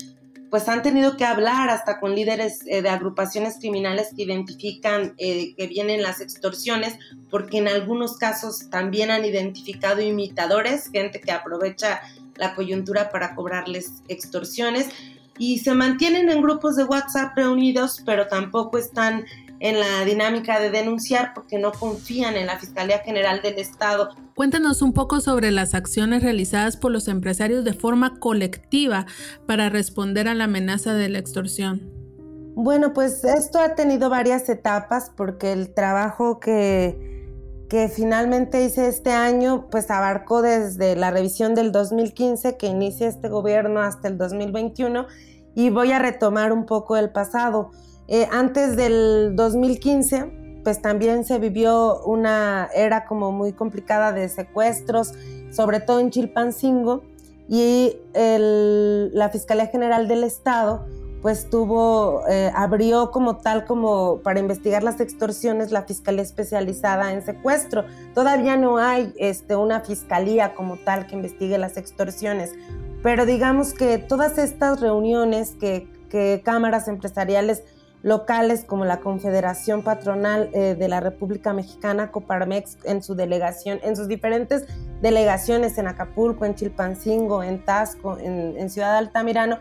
pues 0.50 0.68
han 0.68 0.82
tenido 0.82 1.16
que 1.16 1.24
hablar 1.24 1.70
hasta 1.70 2.00
con 2.00 2.14
líderes 2.14 2.60
eh, 2.66 2.82
de 2.82 2.88
agrupaciones 2.90 3.56
criminales 3.58 4.08
que 4.14 4.24
identifican 4.24 5.14
eh, 5.16 5.54
que 5.56 5.68
vienen 5.68 6.02
las 6.02 6.20
extorsiones, 6.20 6.98
porque 7.30 7.58
en 7.58 7.68
algunos 7.68 8.18
casos 8.18 8.68
también 8.68 9.10
han 9.10 9.24
identificado 9.24 10.02
imitadores, 10.02 10.90
gente 10.90 11.20
que 11.20 11.30
aprovecha 11.32 12.02
la 12.34 12.54
coyuntura 12.54 13.10
para 13.10 13.34
cobrarles 13.34 14.02
extorsiones 14.08 14.88
y 15.38 15.58
se 15.58 15.74
mantienen 15.74 16.28
en 16.28 16.42
grupos 16.42 16.76
de 16.76 16.84
WhatsApp 16.84 17.36
reunidos, 17.36 18.02
pero 18.04 18.26
tampoco 18.26 18.78
están 18.78 19.24
en 19.60 19.78
la 19.78 20.04
dinámica 20.04 20.58
de 20.58 20.70
denunciar 20.70 21.32
porque 21.34 21.58
no 21.58 21.70
confían 21.72 22.36
en 22.36 22.46
la 22.46 22.58
Fiscalía 22.58 22.98
General 23.00 23.42
del 23.42 23.58
Estado. 23.58 24.10
Cuéntanos 24.34 24.80
un 24.80 24.94
poco 24.94 25.20
sobre 25.20 25.50
las 25.50 25.74
acciones 25.74 26.22
realizadas 26.22 26.76
por 26.76 26.90
los 26.90 27.08
empresarios 27.08 27.64
de 27.64 27.74
forma 27.74 28.18
colectiva 28.18 29.06
para 29.46 29.68
responder 29.68 30.28
a 30.28 30.34
la 30.34 30.44
amenaza 30.44 30.94
de 30.94 31.10
la 31.10 31.18
extorsión. 31.18 31.82
Bueno, 32.54 32.92
pues 32.92 33.22
esto 33.24 33.58
ha 33.58 33.74
tenido 33.74 34.10
varias 34.10 34.48
etapas 34.48 35.12
porque 35.14 35.52
el 35.52 35.72
trabajo 35.72 36.40
que, 36.40 37.19
que 37.70 37.88
finalmente 37.88 38.64
hice 38.64 38.88
este 38.88 39.12
año 39.12 39.68
pues 39.70 39.92
abarcó 39.92 40.42
desde 40.42 40.96
la 40.96 41.12
revisión 41.12 41.54
del 41.54 41.70
2015 41.70 42.56
que 42.56 42.66
inicia 42.66 43.06
este 43.06 43.28
gobierno 43.28 43.80
hasta 43.80 44.08
el 44.08 44.18
2021 44.18 45.06
y 45.54 45.70
voy 45.70 45.92
a 45.92 46.00
retomar 46.00 46.52
un 46.52 46.66
poco 46.66 46.96
el 46.96 47.10
pasado. 47.10 47.70
Eh, 48.08 48.26
antes 48.32 48.76
del 48.76 49.36
2015, 49.36 50.60
pues 50.64 50.82
también 50.82 51.24
se 51.24 51.38
vivió 51.38 52.02
una 52.02 52.68
era 52.74 53.04
como 53.06 53.30
muy 53.30 53.52
complicada 53.52 54.12
de 54.12 54.28
secuestros, 54.28 55.14
sobre 55.52 55.78
todo 55.78 56.00
en 56.00 56.10
Chilpancingo, 56.10 57.04
y 57.48 57.96
la 58.14 59.28
Fiscalía 59.30 59.66
General 59.66 60.06
del 60.08 60.24
Estado 60.24 60.86
pues 61.22 61.50
tuvo, 61.50 62.22
eh, 62.28 62.50
abrió 62.54 63.10
como 63.10 63.36
tal 63.36 63.64
como 63.64 64.18
para 64.18 64.40
investigar 64.40 64.82
las 64.82 65.00
extorsiones 65.00 65.70
la 65.70 65.82
Fiscalía 65.82 66.22
Especializada 66.22 67.12
en 67.12 67.22
Secuestro. 67.22 67.84
Todavía 68.14 68.56
no 68.56 68.78
hay 68.78 69.12
este, 69.18 69.54
una 69.56 69.80
fiscalía 69.80 70.54
como 70.54 70.76
tal 70.78 71.06
que 71.06 71.16
investigue 71.16 71.58
las 71.58 71.76
extorsiones, 71.76 72.52
pero 73.02 73.26
digamos 73.26 73.72
que 73.74 73.98
todas 73.98 74.38
estas 74.38 74.80
reuniones 74.80 75.56
que, 75.58 75.88
cámaras 76.44 76.88
empresariales 76.88 77.62
locales 78.02 78.64
como 78.64 78.84
la 78.84 78.98
Confederación 78.98 79.82
Patronal 79.84 80.50
eh, 80.52 80.74
de 80.74 80.88
la 80.88 80.98
República 80.98 81.52
Mexicana, 81.52 82.10
Coparmex, 82.10 82.78
en 82.82 83.00
su 83.00 83.14
delegación, 83.14 83.78
en 83.84 83.94
sus 83.94 84.08
diferentes 84.08 84.64
delegaciones 85.00 85.78
en 85.78 85.86
Acapulco, 85.86 86.44
en 86.44 86.56
Chilpancingo, 86.56 87.44
en 87.44 87.64
Tasco, 87.64 88.18
en, 88.18 88.68
Ciudad 88.70 88.96
Altamirano, 88.96 89.58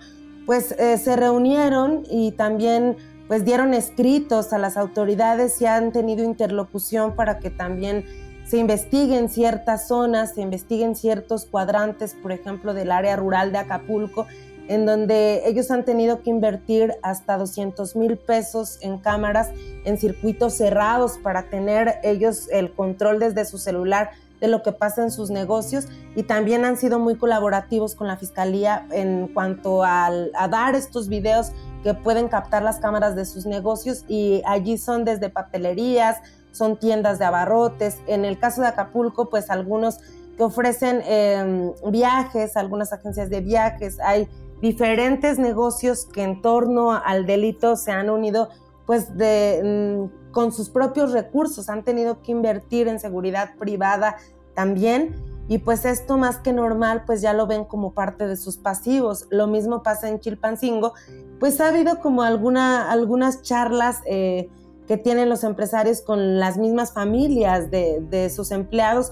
pues 0.50 0.72
eh, 0.79 0.98
se 0.98 1.15
reunieron 1.15 2.08
y 2.10 2.32
también 2.32 2.98
pues 3.27 3.46
dieron 3.46 3.75
escritos 3.75 4.51
a 4.51 4.58
las 4.58 4.77
autoridades 4.77 5.62
y 5.62 5.68
han 5.68 5.91
tenido 5.91 6.24
interlocución 6.24 7.15
para 7.15 7.38
que 7.38 7.51
también 7.51 8.03
se 8.48 8.58
investiguen 8.58 9.29
ciertas 9.29 9.88
zonas, 9.88 10.34
se 10.34 10.41
investiguen 10.41 10.96
ciertos 10.96 11.46
cuadrantes, 11.46 12.15
por 12.15 12.32
ejemplo, 12.32 12.74
del 12.74 12.91
área 12.91 13.15
rural 13.15 13.51
de 13.51 13.60
Acapulco, 13.60 14.25
en 14.68 14.88
donde 14.88 15.44
ellos 15.46 15.70
han 15.70 15.86
tenido 15.86 16.24
que 16.24 16.32
invertir 16.32 16.96
hasta 17.03 17.38
200 17.38 17.96
mil 17.96 18.18
pesos 18.18 18.79
en 18.82 18.98
cámaras 18.98 19.51
en 19.86 20.00
circuitos 20.00 20.56
cerrados 20.56 21.20
para 21.22 21.44
tener 21.44 22.00
ellos 22.01 22.50
el 22.51 22.74
control 22.74 23.20
desde 23.20 23.46
su 23.46 23.60
celular 23.60 24.10
de 24.39 24.48
lo 24.48 24.63
que 24.63 24.72
pasa 24.72 25.03
en 25.03 25.12
sus 25.12 25.29
negocios 25.29 25.88
y 26.15 26.24
también 26.24 26.65
han 26.65 26.77
sido 26.77 27.00
muy 27.00 27.17
colaborativos 27.17 27.96
con 27.96 28.08
la 28.08 28.17
fiscalía 28.17 28.88
en 28.91 29.27
cuanto 29.27 29.84
a, 29.84 30.08
a 30.08 30.48
dar 30.48 30.75
estos 30.75 31.10
videos 31.10 31.51
que 31.84 31.93
pueden 31.93 32.27
captar 32.27 32.63
las 32.63 32.79
cámaras 32.79 33.15
de 33.15 33.25
sus 33.25 33.46
negocios 33.46 34.05
y 34.08 34.41
allí 34.46 34.77
son 34.77 35.05
desde 35.05 35.29
papelerías, 35.29 36.17
son 36.51 36.77
tiendas 36.77 37.19
de 37.19 37.25
abarrotes. 37.25 37.98
En 38.08 38.25
el 38.25 38.39
caso 38.39 38.62
de 38.62 38.67
Acapulco, 38.67 39.29
pues 39.29 39.50
algunos 39.50 40.00
que 40.38 40.43
ofrecen 40.43 41.01
em, 41.05 41.74
viajes, 41.89 42.55
algunas 42.58 42.93
agencias 42.93 43.29
de 43.29 43.41
viajes, 43.41 44.00
hay 44.00 44.27
diferentes 44.62 45.39
negocios 45.39 46.05
que 46.05 46.24
en 46.24 46.41
torno 46.41 46.91
al 46.91 47.25
delito 47.25 47.75
se 47.75 47.91
han 47.91 48.10
unido 48.10 48.50
pues 48.89 49.15
de, 49.15 49.62
mm, 50.10 50.31
con 50.31 50.51
sus 50.51 50.72
propios 50.72 51.12
recursos, 51.12 51.69
han 51.69 51.84
tenido 51.84 52.24
que 52.24 52.31
invertir 52.31 52.88
en 52.88 53.00
seguridad 53.00 53.51
privada 53.60 54.15
también 54.55 55.13
y 55.48 55.60
pues 55.60 55.86
esto 55.86 56.17
más 56.17 56.39
que 56.39 56.53
normal 56.53 57.03
pues 57.05 57.22
ya 57.22 57.34
lo 57.34 57.46
ven 57.46 57.65
como 57.65 57.93
parte 57.93 58.25
de 58.25 58.36
sus 58.36 58.58
pasivos. 58.58 59.27
Lo 59.29 59.46
mismo 59.46 59.84
pasa 59.84 60.10
en 60.10 60.19
Chilpancingo, 60.19 60.96
pues 61.39 61.62
ha 61.62 61.67
habido 61.67 62.00
como 62.00 62.24
alguna, 62.24 62.89
algunas 62.89 63.43
charlas 63.43 64.00
eh, 64.08 64.50
que 64.88 64.98
tienen 64.98 65.29
los 65.29 65.43
empresarios 65.43 66.01
con 66.01 66.39
las 66.39 66.58
mismas 66.58 66.91
familias 66.91 67.69
de, 67.69 68.03
de 68.10 68.31
sus 68.31 68.50
empleados 68.50 69.12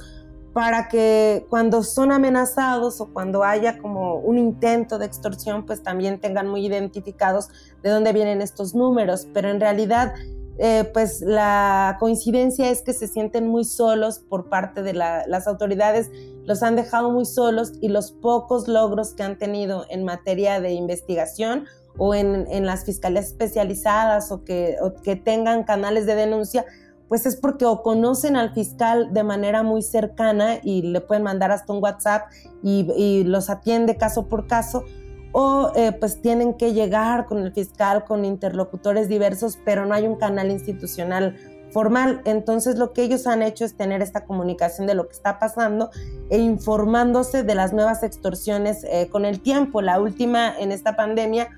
para 0.58 0.88
que 0.88 1.46
cuando 1.52 1.84
son 1.84 2.12
amenazados 2.12 3.00
o 3.00 3.14
cuando 3.14 3.44
haya 3.44 3.78
como 3.78 4.16
un 4.16 4.40
intento 4.40 4.98
de 4.98 5.06
extorsión, 5.06 5.68
pues 5.68 5.84
también 5.84 6.20
tengan 6.20 6.48
muy 6.48 6.66
identificados 6.66 7.50
de 7.84 7.92
dónde 7.92 8.12
vienen 8.12 8.42
estos 8.42 8.74
números. 8.74 9.28
Pero 9.36 9.50
en 9.50 9.60
realidad 9.60 10.16
eh, 10.58 10.90
pues 10.92 11.22
la 11.22 11.98
coincidencia 12.00 12.72
es 12.72 12.82
que 12.82 12.94
se 12.94 13.08
sienten 13.08 13.48
muy 13.48 13.66
solos 13.66 14.18
por 14.18 14.50
parte 14.50 14.82
de 14.82 14.94
las 14.94 15.46
autoridades, 15.46 16.10
los 16.46 16.64
han 16.64 16.76
dejado 16.76 17.12
muy 17.12 17.26
solos 17.26 17.74
y 17.80 17.90
los 17.90 18.12
pocos 18.12 18.68
logros 18.68 19.14
que 19.14 19.22
han 19.22 19.38
tenido 19.38 19.86
en 19.92 20.06
materia 20.06 20.60
de 20.60 20.72
investigación 20.72 21.68
o 22.00 22.16
en, 22.16 22.66
las 22.66 22.84
fiscalías 22.84 23.28
especializadas 23.28 24.32
o 24.32 24.44
que, 24.44 24.76
que 25.04 25.16
tengan 25.16 25.66
canales 25.66 26.08
de 26.08 26.16
denuncia, 26.16 26.66
pues 27.10 27.26
es 27.26 27.36
porque 27.36 27.66
o 27.66 27.84
conocen 27.84 28.36
al 28.36 28.54
fiscal 28.54 29.14
de 29.14 29.24
manera 29.24 29.64
muy 29.64 29.82
cercana 29.82 30.60
y 30.64 30.82
le 30.82 31.02
pueden 31.02 31.24
mandar 31.24 31.52
hasta 31.52 31.74
un 31.74 31.82
WhatsApp 31.82 32.28
y, 32.64 32.92
y 32.96 33.24
los 33.24 33.50
atiende 33.50 33.98
caso 33.98 34.28
por 34.28 34.48
caso, 34.48 34.84
o 35.32 35.72
eh, 35.76 35.92
pues 35.92 36.22
tienen 36.22 36.56
que 36.56 36.74
llegar 36.74 37.26
con 37.26 37.40
el 37.40 37.54
fiscal, 37.54 38.06
con 38.06 38.26
interlocutores 38.26 39.08
diversos, 39.08 39.60
pero 39.64 39.86
no 39.86 39.94
hay 39.94 40.08
un 40.08 40.16
canal 40.16 40.52
institucional 40.52 41.36
formal. 41.72 42.22
Entonces 42.26 42.78
lo 42.78 42.94
que 42.94 43.04
ellos 43.04 43.28
han 43.28 43.42
hecho 43.42 43.66
es 43.66 43.76
tener 43.76 44.02
esta 44.02 44.26
comunicación 44.26 44.88
de 44.88 44.96
lo 44.96 45.08
que 45.08 45.14
está 45.14 45.38
pasando 45.38 45.92
e 46.30 46.40
informándose 46.40 47.44
de 47.44 47.56
las 47.56 47.74
nuevas 47.74 48.04
extorsiones 48.04 48.84
eh, 48.86 49.10
con 49.12 49.26
el 49.26 49.42
tiempo. 49.42 49.82
La 49.82 50.00
última 50.00 50.58
en 50.58 50.72
esta 50.72 50.96
pandemia 50.96 51.50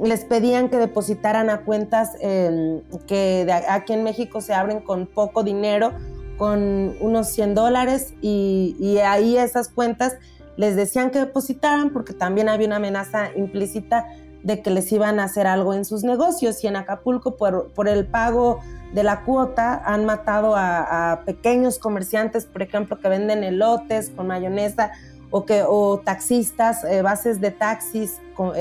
les 0.00 0.24
pedían 0.24 0.68
que 0.68 0.76
depositaran 0.76 1.50
a 1.50 1.62
cuentas 1.62 2.12
em, 2.20 2.80
que 3.06 3.46
aquí 3.68 3.92
en 3.92 4.04
México 4.04 4.40
se 4.40 4.54
abren 4.54 4.80
con 4.80 5.06
poco 5.06 5.42
dinero, 5.42 5.92
con 6.38 6.96
unos 7.00 7.28
100 7.28 7.54
dólares 7.54 8.14
y, 8.20 8.76
y 8.78 8.98
ahí 8.98 9.36
esas 9.36 9.68
cuentas 9.68 10.16
les 10.56 10.76
decían 10.76 11.10
que 11.10 11.18
depositaran 11.18 11.90
porque 11.90 12.12
también 12.12 12.48
había 12.48 12.66
una 12.66 12.76
amenaza 12.76 13.30
implícita 13.36 14.06
de 14.42 14.60
que 14.60 14.70
les 14.70 14.90
iban 14.92 15.20
a 15.20 15.24
hacer 15.24 15.46
algo 15.46 15.74
en 15.74 15.84
sus 15.84 16.04
negocios. 16.04 16.62
Y 16.64 16.66
en 16.66 16.76
Acapulco 16.76 17.36
por, 17.36 17.88
el 17.88 18.06
pago 18.06 18.60
de 18.92 19.02
la 19.02 19.22
cuota 19.24 19.82
han 19.84 20.04
matado 20.04 20.54
a, 20.56 21.22
pequeños 21.24 21.78
comerciantes, 21.78 22.44
por 22.44 22.62
ejemplo, 22.62 22.98
que 22.98 23.08
venden 23.08 23.44
elotes 23.44 24.10
con 24.10 24.26
mayonesa 24.26 24.92
o, 25.32 25.44
que, 25.44 25.64
o 25.66 25.98
taxistas, 25.98 26.84
eh, 26.84 27.02
bases 27.02 27.40
de 27.40 27.50
taxis 27.50 28.20
con, 28.36 28.52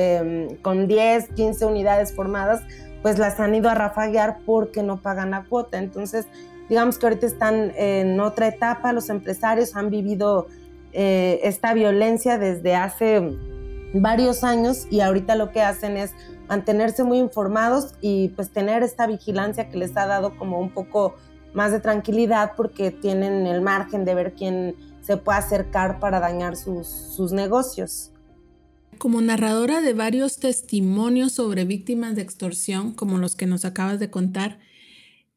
10, 0.87 1.29
em, 1.29 1.35
15 1.35 1.65
unidades 1.65 2.15
formadas, 2.15 2.63
pues 3.03 3.19
las 3.19 3.39
han 3.39 3.53
ido 3.53 3.69
a 3.69 3.75
rafaguear 3.75 4.39
porque 4.45 4.81
no 4.81 5.01
pagan 5.01 5.31
la 5.31 5.43
cuota. 5.43 5.77
Entonces, 5.77 6.25
digamos 6.69 6.97
que 6.97 7.05
ahorita 7.05 7.27
están 7.27 7.73
en 7.75 8.19
otra 8.19 8.47
etapa, 8.47 8.93
los 8.93 9.09
empresarios 9.09 9.75
han 9.75 9.89
vivido 9.89 10.47
eh, 10.93 11.41
esta 11.43 11.73
violencia 11.73 12.37
desde 12.37 12.75
hace 12.75 13.37
varios 13.93 14.43
años 14.43 14.87
y 14.89 15.01
ahorita 15.01 15.35
lo 15.35 15.51
que 15.51 15.61
hacen 15.61 15.97
es 15.97 16.11
mantenerse 16.47 17.03
muy 17.03 17.17
informados 17.17 17.95
y 18.01 18.29
pues 18.29 18.49
tener 18.49 18.83
esta 18.83 19.07
vigilancia 19.07 19.69
que 19.69 19.77
les 19.77 19.95
ha 19.97 20.05
dado 20.05 20.37
como 20.37 20.59
un 20.59 20.69
poco 20.69 21.15
más 21.53 21.71
de 21.73 21.81
tranquilidad 21.81 22.53
porque 22.55 22.91
tienen 22.91 23.45
el 23.47 23.61
margen 23.61 24.05
de 24.05 24.15
ver 24.15 24.33
quién 24.33 24.75
se 25.01 25.17
puede 25.17 25.39
acercar 25.39 25.99
para 25.99 26.19
dañar 26.19 26.55
sus, 26.55 26.87
sus 26.87 27.31
negocios. 27.31 28.11
Como 28.97 29.21
narradora 29.21 29.81
de 29.81 29.93
varios 29.93 30.37
testimonios 30.37 31.31
sobre 31.33 31.65
víctimas 31.65 32.15
de 32.15 32.21
extorsión, 32.21 32.93
como 32.93 33.17
los 33.17 33.35
que 33.35 33.47
nos 33.47 33.65
acabas 33.65 33.99
de 33.99 34.09
contar, 34.11 34.59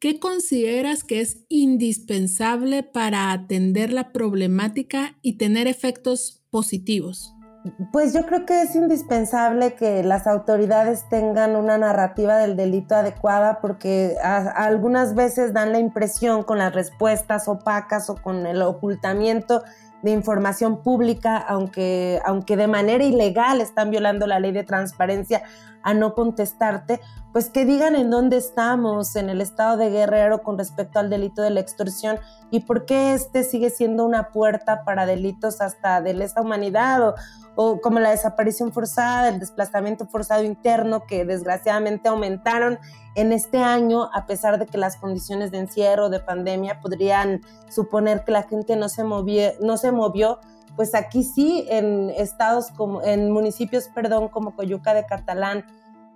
¿Qué 0.05 0.21
consideras 0.21 1.03
que 1.03 1.23
es 1.23 1.47
indispensable 1.49 2.83
para 2.83 3.33
atender 3.33 3.91
la 3.91 4.13
problemática 4.13 5.17
y 5.23 5.39
tener 5.39 5.67
efectos 5.67 6.43
positivos? 6.51 7.34
Pues 7.93 8.13
yo 8.13 8.27
creo 8.27 8.45
que 8.45 8.61
es 8.61 8.75
indispensable 8.75 9.75
que 9.75 10.03
las 10.03 10.27
autoridades 10.27 11.09
tengan 11.09 11.57
una 11.57 11.79
narrativa 11.79 12.37
del 12.37 12.57
delito 12.57 12.95
adecuada 12.95 13.61
porque 13.63 14.17
algunas 14.23 15.15
veces 15.15 15.55
dan 15.55 15.73
la 15.73 15.79
impresión 15.79 16.43
con 16.43 16.59
las 16.59 16.75
respuestas 16.75 17.49
opacas 17.49 18.11
o 18.11 18.17
con 18.17 18.45
el 18.47 18.61
ocultamiento 18.61 19.63
de 20.05 20.11
información 20.11 20.83
pública, 20.83 21.39
aunque, 21.39 22.21
aunque 22.27 22.59
de 22.59 22.67
manera 22.67 23.03
ilegal 23.03 23.63
están 23.63 23.91
violando 23.91 24.27
la 24.27 24.39
ley 24.39 24.53
de 24.53 24.63
transparencia 24.63 25.43
a 25.83 25.95
no 25.95 26.15
contestarte, 26.15 27.01
pues 27.33 27.49
que 27.49 27.65
digan 27.65 27.97
en 27.97 28.11
dónde 28.11 28.37
estamos 28.37 29.17
en 29.17 29.31
el 29.31 29.41
estado 29.41 29.79
de 29.79 29.89
Guerrero 29.89 30.43
con 30.43 30.59
respecto 30.59 30.99
al 30.99 31.09
delito 31.09 31.41
de 31.41 31.51
la 31.51 31.61
extorsión 31.61 32.19
y 32.51 32.61
por 32.61 32.85
qué 32.85 33.15
este 33.15 33.45
sigue 33.45 33.71
siendo 33.71 34.05
una 34.05 34.29
puerta 34.29 34.85
para 34.85 35.07
delitos 35.07 35.63
hasta 35.63 36.03
de 36.03 36.13
lesa 36.13 36.43
humanidad 36.43 37.09
o, 37.09 37.15
o 37.55 37.81
como 37.81 37.99
la 37.99 38.11
desaparición 38.11 38.73
forzada, 38.73 39.31
el 39.31 39.41
desplazamiento 39.41 40.07
forzado 40.07 40.45
interno 40.45 41.05
que 41.07 41.25
desgraciadamente 41.25 42.11
aumentaron 42.11 42.79
en 43.15 43.33
este 43.33 43.59
año, 43.59 44.11
a 44.13 44.27
pesar 44.27 44.59
de 44.59 44.67
que 44.67 44.79
las 44.79 44.97
condiciones 44.97 45.51
de 45.51 45.59
encierro, 45.59 46.11
de 46.11 46.21
pandemia, 46.21 46.81
podrían 46.81 47.43
suponer 47.69 48.25
que 48.25 48.33
la 48.33 48.43
gente 48.43 48.77
no 48.77 48.89
se, 48.89 49.05
movió, 49.05 50.39
pues 50.77 50.95
aquí 50.95 51.23
sí, 51.23 51.67
en 51.71 52.11
estados 52.11 52.71
como, 52.73 53.03
en 53.03 53.31
municipios, 53.31 53.89
perdón, 53.95 54.29
como 54.29 54.57
Coyuca 54.57 54.95
de 54.95 55.07
Catalán 55.07 55.65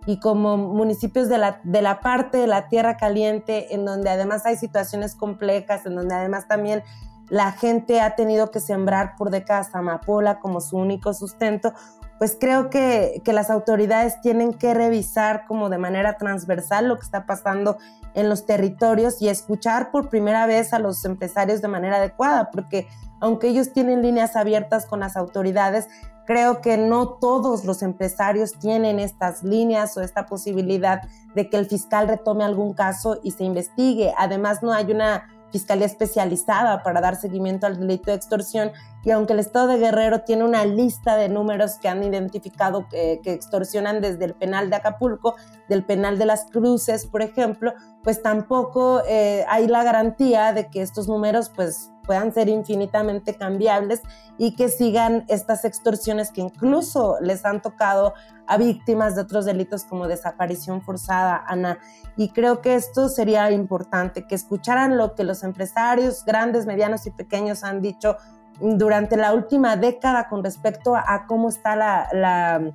y 0.06 0.18
como 0.18 0.56
municipios 0.56 1.28
de 1.28 1.38
la, 1.38 1.60
de 1.62 1.82
la 1.82 2.00
parte 2.00 2.38
de 2.38 2.46
la 2.46 2.68
Tierra 2.68 2.96
Caliente, 2.96 3.74
en 3.74 3.84
donde 3.84 4.10
además 4.10 4.44
hay 4.46 4.56
situaciones 4.56 5.14
complejas, 5.14 5.86
en 5.86 5.94
donde 5.94 6.14
además 6.14 6.48
también 6.48 6.82
la 7.28 7.52
gente 7.52 8.00
ha 8.00 8.16
tenido 8.16 8.50
que 8.50 8.60
sembrar 8.60 9.14
por 9.16 9.30
décadas 9.30 9.74
amapola 9.74 10.40
como 10.40 10.60
su 10.60 10.76
único 10.76 11.12
sustento, 11.12 11.72
pues 12.18 12.36
creo 12.38 12.68
que, 12.68 13.22
las 13.24 13.50
autoridades 13.50 14.20
tienen 14.20 14.52
que 14.52 14.74
revisar 14.74 15.46
como 15.46 15.68
de 15.68 15.78
manera 15.78 16.16
transversal 16.16 16.88
lo 16.88 16.96
que 16.96 17.04
está 17.04 17.26
pasando 17.26 17.78
en 18.14 18.28
los 18.28 18.46
territorios 18.46 19.22
y 19.22 19.28
escuchar 19.28 19.90
por 19.90 20.08
primera 20.08 20.46
vez 20.46 20.72
a 20.72 20.78
los 20.78 21.04
empresarios 21.04 21.62
de 21.62 21.68
manera 21.68 21.96
adecuada, 21.96 22.50
porque 22.50 22.88
aunque 23.20 23.48
ellos 23.48 23.72
tienen 23.72 24.02
líneas 24.02 24.34
abiertas 24.34 24.86
con 24.86 25.00
las 25.00 25.16
autoridades, 25.16 25.88
creo 26.26 26.60
que 26.60 26.76
no 26.76 27.08
todos 27.08 27.64
los 27.64 27.82
empresarios 27.82 28.52
tienen 28.58 28.98
estas 28.98 29.42
líneas 29.42 29.96
o 29.96 30.02
esta 30.02 30.26
posibilidad 30.26 31.02
de 31.34 31.48
que 31.48 31.56
el 31.56 31.66
fiscal 31.66 32.08
retome 32.08 32.44
algún 32.44 32.74
caso 32.74 33.20
y 33.22 33.30
se 33.30 33.44
investigue. 33.44 34.12
Además, 34.18 34.62
no 34.62 34.72
hay 34.72 34.90
una 34.90 35.28
fiscalía 35.50 35.86
especializada 35.86 36.82
para 36.82 37.00
dar 37.00 37.16
seguimiento 37.16 37.66
al 37.66 37.78
delito 37.78 38.10
de 38.10 38.16
extorsión 38.16 38.72
y 39.04 39.10
aunque 39.10 39.32
el 39.32 39.38
Estado 39.38 39.68
de 39.68 39.78
Guerrero 39.78 40.20
tiene 40.20 40.44
una 40.44 40.64
lista 40.66 41.16
de 41.16 41.28
números 41.28 41.78
que 41.80 41.88
han 41.88 42.02
identificado 42.02 42.88
que, 42.88 43.20
extorsionan 43.24 44.00
desde 44.00 44.24
el 44.24 44.34
penal 44.34 44.70
de 44.70 44.76
Acapulco, 44.76 45.36
del 45.68 45.84
penal 45.84 46.18
de 46.18 46.26
las 46.26 46.44
Cruces, 46.46 47.06
por 47.06 47.22
ejemplo, 47.22 47.72
pues 48.02 48.22
tampoco 48.22 49.02
eh, 49.08 49.44
hay 49.48 49.66
la 49.66 49.84
garantía 49.84 50.52
de 50.52 50.68
que 50.68 50.82
estos 50.82 51.08
números 51.08 51.50
pues 51.54 51.90
puedan 52.04 52.32
ser 52.32 52.48
infinitamente 52.48 53.34
cambiables 53.34 54.02
y 54.36 54.56
que 54.56 54.68
sigan 54.68 55.24
estas 55.28 55.64
extorsiones 55.64 56.32
que 56.32 56.40
incluso 56.40 57.16
les 57.20 57.44
han 57.44 57.62
tocado 57.62 58.14
a 58.48 58.56
víctimas 58.56 59.14
de 59.14 59.22
otros 59.22 59.44
delitos 59.44 59.84
como 59.84 60.08
desaparición 60.08 60.80
forzada, 60.82 61.44
Ana. 61.46 61.78
Y 62.16 62.30
creo 62.30 62.60
que 62.62 62.74
esto 62.74 63.08
sería 63.08 63.50
importante, 63.52 64.26
que 64.26 64.34
escucharan 64.34 64.96
lo 64.96 65.14
que 65.14 65.22
los 65.22 65.44
empresarios 65.44 66.24
grandes, 66.24 66.66
medianos 66.66 67.06
y 67.06 67.10
pequeños 67.10 67.62
han 67.62 67.82
dicho 67.82 68.16
durante 68.60 69.16
la 69.16 69.34
última 69.34 69.76
década 69.76 70.28
con 70.28 70.42
respecto 70.42 70.96
a 70.96 71.26
cómo 71.28 71.48
está 71.48 71.76
la, 71.76 72.72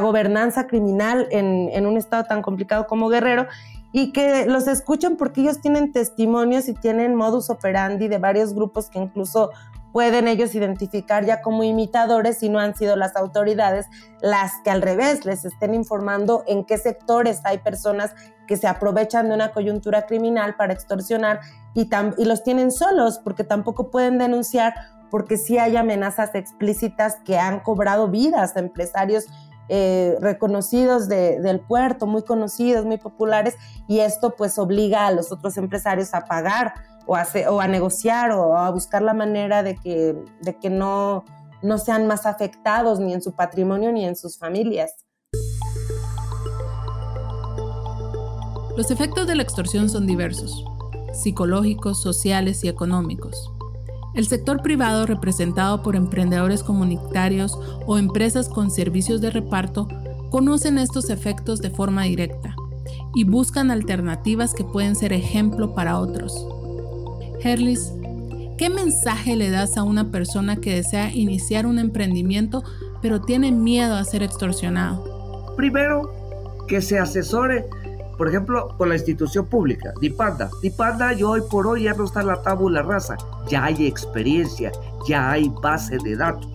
gobernanza 0.00 0.66
criminal 0.66 1.26
en, 1.30 1.68
en, 1.72 1.86
un 1.86 1.96
estado 1.96 2.24
tan 2.24 2.40
complicado 2.40 2.86
como 2.86 3.08
Guerrero 3.08 3.46
y 3.92 4.12
que 4.12 4.46
los 4.46 4.68
escuchen 4.68 5.16
porque 5.16 5.40
ellos 5.40 5.60
tienen 5.60 5.92
testimonios 5.92 6.68
y 6.68 6.74
tienen 6.74 7.14
modus 7.14 7.50
operandi 7.50 8.06
de 8.06 8.18
varios 8.18 8.54
grupos 8.54 8.88
que 8.90 8.98
incluso 8.98 9.50
pueden 9.92 10.28
ellos 10.28 10.54
identificar 10.54 11.24
ya 11.24 11.40
como 11.40 11.64
imitadores 11.64 12.42
y 12.42 12.48
no 12.48 12.58
han 12.58 12.74
sido 12.74 12.96
las 12.96 13.16
autoridades 13.16 13.86
las 14.20 14.52
que 14.62 14.70
al 14.70 14.82
revés 14.82 15.24
les 15.24 15.44
estén 15.44 15.74
informando 15.74 16.44
en 16.46 16.64
qué 16.64 16.78
sectores 16.78 17.40
hay 17.44 17.58
personas 17.58 18.14
que 18.46 18.56
se 18.56 18.66
aprovechan 18.66 19.28
de 19.28 19.34
una 19.34 19.52
coyuntura 19.52 20.06
criminal 20.06 20.56
para 20.56 20.72
extorsionar 20.72 21.40
y, 21.74 21.88
los 22.24 22.42
tienen 22.42 22.72
solos 22.72 23.20
porque 23.22 23.44
tampoco 23.44 23.90
pueden 23.90 24.18
denunciar 24.18 24.74
porque 25.10 25.36
sí 25.36 25.58
hay 25.58 25.76
amenazas 25.76 26.34
explícitas 26.34 27.16
que 27.24 27.38
han 27.38 27.60
cobrado 27.60 28.08
vidas 28.08 28.56
a 28.56 28.60
empresarios 28.60 29.26
eh, 29.70 30.16
reconocidos 30.20 31.08
del 31.08 31.60
puerto, 31.60 32.06
muy 32.06 32.22
conocidos, 32.22 32.86
muy 32.86 32.96
populares, 32.96 33.54
y 33.86 34.00
esto 34.00 34.34
pues 34.34 34.58
obliga 34.58 35.06
a 35.06 35.12
los 35.12 35.30
otros 35.30 35.58
empresarios 35.58 36.14
a 36.14 36.24
pagar 36.24 36.72
o 37.08 37.60
a, 37.60 37.66
negociar 37.66 38.32
o 38.32 38.56
a 38.56 38.70
buscar 38.70 39.00
la 39.02 39.14
manera 39.14 39.62
de 39.62 39.76
que, 39.76 40.14
de 40.42 40.56
que 40.58 40.68
no, 40.68 41.24
no 41.62 41.78
sean 41.78 42.06
más 42.06 42.26
afectados 42.26 43.00
ni 43.00 43.14
en 43.14 43.22
su 43.22 43.32
patrimonio 43.32 43.90
ni 43.92 44.04
en 44.04 44.14
sus 44.14 44.38
familias. 44.38 44.92
Los 48.76 48.90
efectos 48.90 49.26
de 49.26 49.34
la 49.34 49.42
extorsión 49.42 49.88
son 49.88 50.06
diversos, 50.06 50.64
psicológicos, 51.12 52.00
sociales 52.00 52.62
y 52.62 52.68
económicos. 52.68 53.52
El 54.14 54.26
sector 54.26 54.62
privado, 54.62 55.06
representado 55.06 55.82
por 55.82 55.96
emprendedores 55.96 56.62
comunitarios 56.62 57.58
o 57.86 57.98
empresas 57.98 58.48
con 58.48 58.70
servicios 58.70 59.20
de 59.20 59.30
reparto, 59.30 59.88
conocen 60.30 60.76
estos 60.76 61.08
efectos 61.08 61.60
de 61.60 61.70
forma 61.70 62.02
directa 62.02 62.54
y 63.14 63.24
buscan 63.24 63.70
alternativas 63.70 64.54
que 64.54 64.64
pueden 64.64 64.94
ser 64.94 65.12
ejemplo 65.12 65.74
para 65.74 65.98
otros. 65.98 66.46
Herlis, 67.40 67.92
¿qué 68.56 68.68
mensaje 68.68 69.36
le 69.36 69.50
das 69.50 69.76
a 69.76 69.84
una 69.84 70.10
persona 70.10 70.56
que 70.56 70.74
desea 70.74 71.12
iniciar 71.14 71.66
un 71.66 71.78
emprendimiento 71.78 72.64
pero 73.00 73.20
tiene 73.20 73.52
miedo 73.52 73.94
a 73.94 74.04
ser 74.04 74.22
extorsionado? 74.22 75.54
Primero, 75.56 76.66
que 76.66 76.82
se 76.82 76.98
asesore, 76.98 77.66
por 78.16 78.28
ejemplo, 78.28 78.74
con 78.76 78.88
la 78.88 78.96
institución 78.96 79.46
pública, 79.46 79.92
DIPANDA. 80.00 80.50
DIPANDA 80.62 81.12
yo 81.12 81.30
hoy 81.30 81.42
por 81.48 81.66
hoy 81.66 81.84
ya 81.84 81.94
no 81.94 82.04
está 82.04 82.20
en 82.20 82.26
la 82.26 82.42
tabula 82.42 82.82
rasa, 82.82 83.16
ya 83.48 83.64
hay 83.64 83.86
experiencia, 83.86 84.72
ya 85.06 85.30
hay 85.30 85.48
base 85.62 85.96
de 85.98 86.16
datos. 86.16 86.50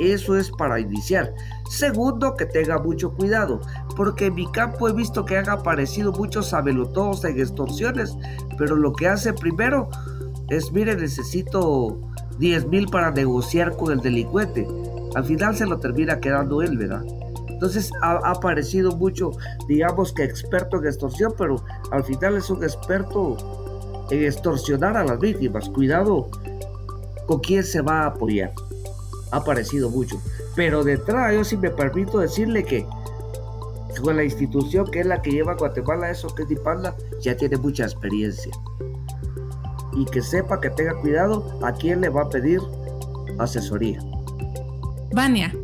Eso 0.00 0.36
es 0.36 0.50
para 0.50 0.80
iniciar. 0.80 1.32
Segundo, 1.70 2.34
que 2.34 2.46
tenga 2.46 2.78
mucho 2.78 3.12
cuidado, 3.14 3.60
porque 3.96 4.26
en 4.26 4.34
mi 4.34 4.50
campo 4.50 4.88
he 4.88 4.92
visto 4.92 5.24
que 5.24 5.38
han 5.38 5.48
aparecido 5.48 6.10
muchos 6.10 6.48
sabelotodos 6.48 7.24
en 7.24 7.38
extorsiones, 7.38 8.16
pero 8.58 8.74
lo 8.74 8.92
que 8.92 9.06
hace 9.06 9.32
primero 9.32 9.88
es, 10.48 10.72
mire, 10.72 10.96
necesito 10.96 12.00
10 12.40 12.66
mil 12.66 12.88
para 12.88 13.12
negociar 13.12 13.76
con 13.76 13.92
el 13.92 14.00
delincuente. 14.00 14.66
Al 15.14 15.24
final 15.24 15.56
se 15.56 15.64
lo 15.64 15.78
termina 15.78 16.18
quedando 16.18 16.60
él, 16.60 16.76
¿verdad? 16.76 17.04
Entonces 17.46 17.92
ha, 18.02 18.16
aparecido 18.28 18.96
mucho, 18.96 19.30
digamos 19.68 20.12
que 20.12 20.24
experto 20.24 20.78
en 20.78 20.86
extorsión, 20.86 21.34
pero 21.38 21.64
al 21.92 22.02
final 22.02 22.36
es 22.36 22.50
un 22.50 22.64
experto 22.64 23.36
en 24.10 24.24
extorsionar 24.24 24.96
a 24.96 25.04
las 25.04 25.20
víctimas. 25.20 25.68
Cuidado 25.68 26.26
con 27.28 27.38
quién 27.38 27.62
se 27.62 27.80
va 27.80 28.00
a 28.00 28.06
apoyar. 28.06 28.52
Ha 29.30 29.36
aparecido 29.36 29.88
mucho. 29.88 30.20
Pero 30.54 30.84
detrás, 30.84 31.34
yo 31.34 31.44
sí 31.44 31.56
me 31.56 31.70
permito 31.70 32.18
decirle 32.18 32.64
que 32.64 32.86
con 34.02 34.16
la 34.16 34.24
institución 34.24 34.86
que 34.90 35.00
es 35.00 35.06
la 35.06 35.20
que 35.20 35.30
lleva 35.30 35.52
a 35.52 35.56
Guatemala 35.56 36.10
eso 36.10 36.34
que 36.34 36.42
es 36.42 36.48
Dipanda, 36.48 36.94
ya 37.20 37.36
tiene 37.36 37.56
mucha 37.56 37.84
experiencia. 37.84 38.52
Y 39.92 40.04
que 40.06 40.22
sepa 40.22 40.60
que 40.60 40.70
tenga 40.70 40.94
cuidado 40.94 41.58
a 41.62 41.72
quién 41.72 42.00
le 42.00 42.08
va 42.08 42.22
a 42.22 42.28
pedir 42.28 42.60
asesoría. 43.38 44.00
Vania, 45.12 45.54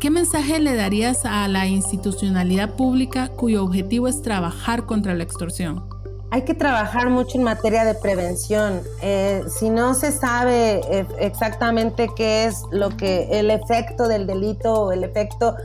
¿qué 0.00 0.10
mensaje 0.10 0.58
le 0.58 0.74
darías 0.74 1.24
a 1.24 1.46
la 1.48 1.66
institucionalidad 1.66 2.74
pública 2.76 3.28
cuyo 3.28 3.62
objetivo 3.62 4.08
es 4.08 4.22
trabajar 4.22 4.86
contra 4.86 5.14
la 5.14 5.24
extorsión? 5.24 5.87
Hay 6.30 6.42
que 6.42 6.52
trabajar 6.52 7.08
mucho 7.08 7.38
en 7.38 7.44
materia 7.44 7.84
de 7.84 7.94
prevención. 7.94 8.82
Eh, 9.00 9.44
si 9.48 9.70
no 9.70 9.94
se 9.94 10.12
sabe 10.12 10.80
eh, 10.90 11.06
exactamente 11.20 12.08
qué 12.14 12.44
es 12.44 12.64
lo 12.70 12.90
que 12.90 13.28
el 13.38 13.50
efecto 13.50 14.08
del 14.08 14.26
delito 14.26 14.74
o 14.74 14.92
el 14.92 15.04
efecto 15.04 15.56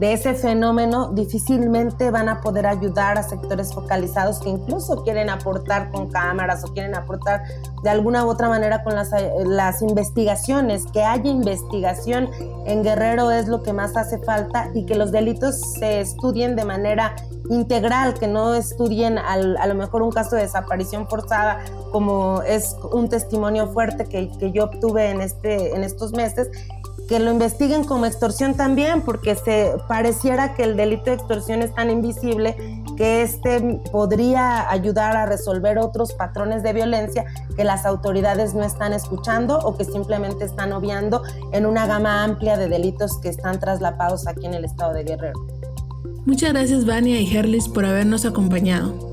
de 0.00 0.14
ese 0.14 0.32
fenómeno, 0.32 1.10
difícilmente 1.12 2.10
van 2.10 2.30
a 2.30 2.40
poder 2.40 2.66
ayudar 2.66 3.18
a 3.18 3.22
sectores 3.22 3.74
focalizados 3.74 4.38
que 4.38 4.48
incluso 4.48 5.04
quieren 5.04 5.28
aportar 5.28 5.90
con 5.90 6.08
cámaras 6.10 6.64
o 6.64 6.72
quieren 6.72 6.94
aportar 6.94 7.42
de 7.82 7.90
alguna 7.90 8.24
u 8.24 8.30
otra 8.30 8.48
manera 8.48 8.82
con 8.82 8.94
las, 8.94 9.10
las 9.44 9.82
investigaciones. 9.82 10.86
Que 10.86 11.02
haya 11.02 11.30
investigación 11.30 12.30
en 12.64 12.82
Guerrero 12.82 13.30
es 13.30 13.46
lo 13.46 13.62
que 13.62 13.74
más 13.74 13.94
hace 13.94 14.16
falta 14.18 14.70
y 14.72 14.86
que 14.86 14.94
los 14.94 15.12
delitos 15.12 15.60
se 15.60 16.00
estudien 16.00 16.56
de 16.56 16.64
manera 16.64 17.14
integral, 17.50 18.14
que 18.14 18.26
no 18.26 18.54
estudien 18.54 19.18
a 19.18 19.66
lo 19.66 19.74
mejor 19.74 20.00
un 20.00 20.12
caso 20.12 20.34
de 20.36 20.42
desaparición 20.42 21.08
forzada, 21.08 21.58
como 21.92 22.40
es 22.42 22.74
un 22.92 23.10
testimonio 23.10 23.66
fuerte 23.68 24.06
que, 24.06 24.30
que 24.38 24.50
yo 24.52 24.64
obtuve 24.64 25.10
en, 25.10 25.20
este, 25.20 25.74
en 25.74 25.84
estos 25.84 26.12
meses, 26.12 26.48
que 27.10 27.18
lo 27.18 27.32
investiguen 27.32 27.82
como 27.82 28.06
extorsión 28.06 28.54
también, 28.54 29.02
porque 29.02 29.34
se 29.34 29.74
pareciera 29.88 30.54
que 30.54 30.62
el 30.62 30.76
delito 30.76 31.06
de 31.06 31.14
extorsión 31.14 31.60
es 31.60 31.74
tan 31.74 31.90
invisible 31.90 32.56
que 32.96 33.22
este 33.22 33.80
podría 33.90 34.70
ayudar 34.70 35.16
a 35.16 35.26
resolver 35.26 35.78
otros 35.78 36.12
patrones 36.12 36.62
de 36.62 36.72
violencia 36.72 37.24
que 37.56 37.64
las 37.64 37.84
autoridades 37.84 38.54
no 38.54 38.62
están 38.62 38.92
escuchando 38.92 39.58
o 39.58 39.76
que 39.76 39.84
simplemente 39.84 40.44
están 40.44 40.72
obviando 40.72 41.24
en 41.50 41.66
una 41.66 41.88
gama 41.88 42.22
amplia 42.22 42.56
de 42.56 42.68
delitos 42.68 43.18
que 43.18 43.28
están 43.28 43.58
traslapados 43.58 44.28
aquí 44.28 44.46
en 44.46 44.54
el 44.54 44.64
estado 44.64 44.92
de 44.92 45.02
Guerrero. 45.02 45.40
Muchas 46.26 46.52
gracias 46.52 46.86
Vania 46.86 47.20
y 47.20 47.36
Herlis 47.36 47.68
por 47.68 47.86
habernos 47.86 48.24
acompañado. 48.24 49.09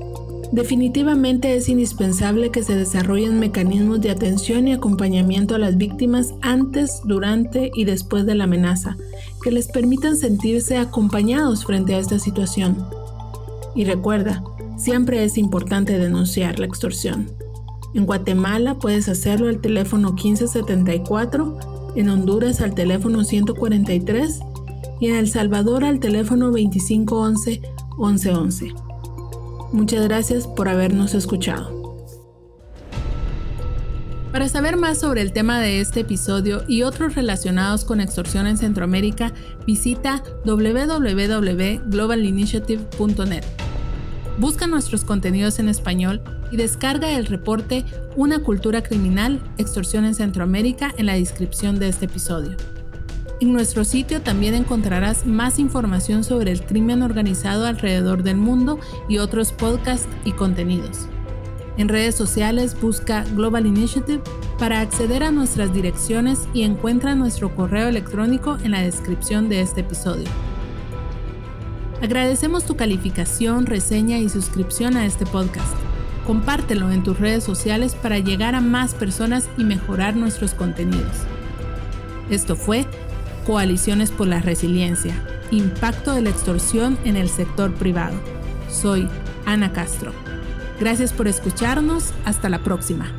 Definitivamente 0.52 1.54
es 1.54 1.68
indispensable 1.68 2.50
que 2.50 2.62
se 2.62 2.74
desarrollen 2.74 3.38
mecanismos 3.38 4.00
de 4.00 4.10
atención 4.10 4.66
y 4.66 4.72
acompañamiento 4.72 5.54
a 5.54 5.58
las 5.58 5.76
víctimas 5.76 6.32
antes, 6.40 7.02
durante 7.04 7.70
y 7.74 7.84
después 7.84 8.24
de 8.24 8.34
la 8.34 8.44
amenaza, 8.44 8.96
que 9.42 9.50
les 9.50 9.68
permitan 9.68 10.16
sentirse 10.16 10.78
acompañados 10.78 11.66
frente 11.66 11.94
a 11.94 11.98
esta 11.98 12.18
situación. 12.18 12.86
Y 13.74 13.84
recuerda, 13.84 14.42
siempre 14.78 15.22
es 15.22 15.36
importante 15.36 15.98
denunciar 15.98 16.58
la 16.58 16.66
extorsión. 16.66 17.30
En 17.92 18.06
Guatemala 18.06 18.78
puedes 18.78 19.08
hacerlo 19.10 19.48
al 19.48 19.60
teléfono 19.60 20.12
1574, 20.12 21.92
en 21.94 22.08
Honduras 22.08 22.62
al 22.62 22.74
teléfono 22.74 23.22
143 23.22 24.40
y 25.00 25.08
en 25.08 25.16
El 25.16 25.28
Salvador 25.28 25.84
al 25.84 26.00
teléfono 26.00 26.46
2511 26.46 27.60
1111. 27.98 28.87
Muchas 29.72 30.04
gracias 30.04 30.46
por 30.46 30.68
habernos 30.68 31.14
escuchado. 31.14 31.78
Para 34.32 34.48
saber 34.48 34.76
más 34.76 34.98
sobre 34.98 35.22
el 35.22 35.32
tema 35.32 35.60
de 35.60 35.80
este 35.80 36.00
episodio 36.00 36.64
y 36.68 36.82
otros 36.82 37.14
relacionados 37.14 37.84
con 37.84 38.00
extorsión 38.00 38.46
en 38.46 38.56
Centroamérica, 38.56 39.32
visita 39.66 40.22
www.globalinitiative.net. 40.44 43.44
Busca 44.38 44.66
nuestros 44.66 45.04
contenidos 45.04 45.58
en 45.58 45.68
español 45.68 46.22
y 46.50 46.56
descarga 46.56 47.10
el 47.10 47.26
reporte 47.26 47.84
Una 48.16 48.38
cultura 48.40 48.82
criminal, 48.82 49.40
extorsión 49.58 50.04
en 50.04 50.14
Centroamérica 50.14 50.94
en 50.96 51.06
la 51.06 51.14
descripción 51.14 51.78
de 51.78 51.88
este 51.88 52.06
episodio. 52.06 52.56
En 53.40 53.52
nuestro 53.52 53.84
sitio 53.84 54.20
también 54.20 54.54
encontrarás 54.54 55.24
más 55.24 55.60
información 55.60 56.24
sobre 56.24 56.50
el 56.50 56.62
crimen 56.62 57.02
organizado 57.02 57.66
alrededor 57.66 58.24
del 58.24 58.36
mundo 58.36 58.80
y 59.08 59.18
otros 59.18 59.52
podcasts 59.52 60.08
y 60.24 60.32
contenidos. 60.32 61.06
En 61.76 61.88
redes 61.88 62.16
sociales 62.16 62.76
busca 62.80 63.22
Global 63.36 63.64
Initiative 63.64 64.20
para 64.58 64.80
acceder 64.80 65.22
a 65.22 65.30
nuestras 65.30 65.72
direcciones 65.72 66.48
y 66.52 66.62
encuentra 66.62 67.14
nuestro 67.14 67.54
correo 67.54 67.86
electrónico 67.86 68.58
en 68.64 68.72
la 68.72 68.80
descripción 68.80 69.48
de 69.48 69.60
este 69.60 69.82
episodio. 69.82 70.26
Agradecemos 72.02 72.64
tu 72.64 72.74
calificación, 72.74 73.66
reseña 73.66 74.18
y 74.18 74.28
suscripción 74.28 74.96
a 74.96 75.06
este 75.06 75.26
podcast. 75.26 75.76
Compártelo 76.26 76.90
en 76.90 77.04
tus 77.04 77.20
redes 77.20 77.44
sociales 77.44 77.94
para 77.94 78.18
llegar 78.18 78.56
a 78.56 78.60
más 78.60 78.94
personas 78.94 79.48
y 79.56 79.62
mejorar 79.62 80.16
nuestros 80.16 80.54
contenidos. 80.54 81.16
Esto 82.30 82.56
fue 82.56 82.86
Coaliciones 83.48 84.10
por 84.10 84.26
la 84.26 84.40
Resiliencia, 84.40 85.14
Impacto 85.50 86.12
de 86.12 86.20
la 86.20 86.28
Extorsión 86.28 86.98
en 87.06 87.16
el 87.16 87.30
Sector 87.30 87.72
Privado. 87.72 88.14
Soy 88.70 89.08
Ana 89.46 89.72
Castro. 89.72 90.12
Gracias 90.78 91.14
por 91.14 91.28
escucharnos. 91.28 92.12
Hasta 92.26 92.50
la 92.50 92.58
próxima. 92.58 93.10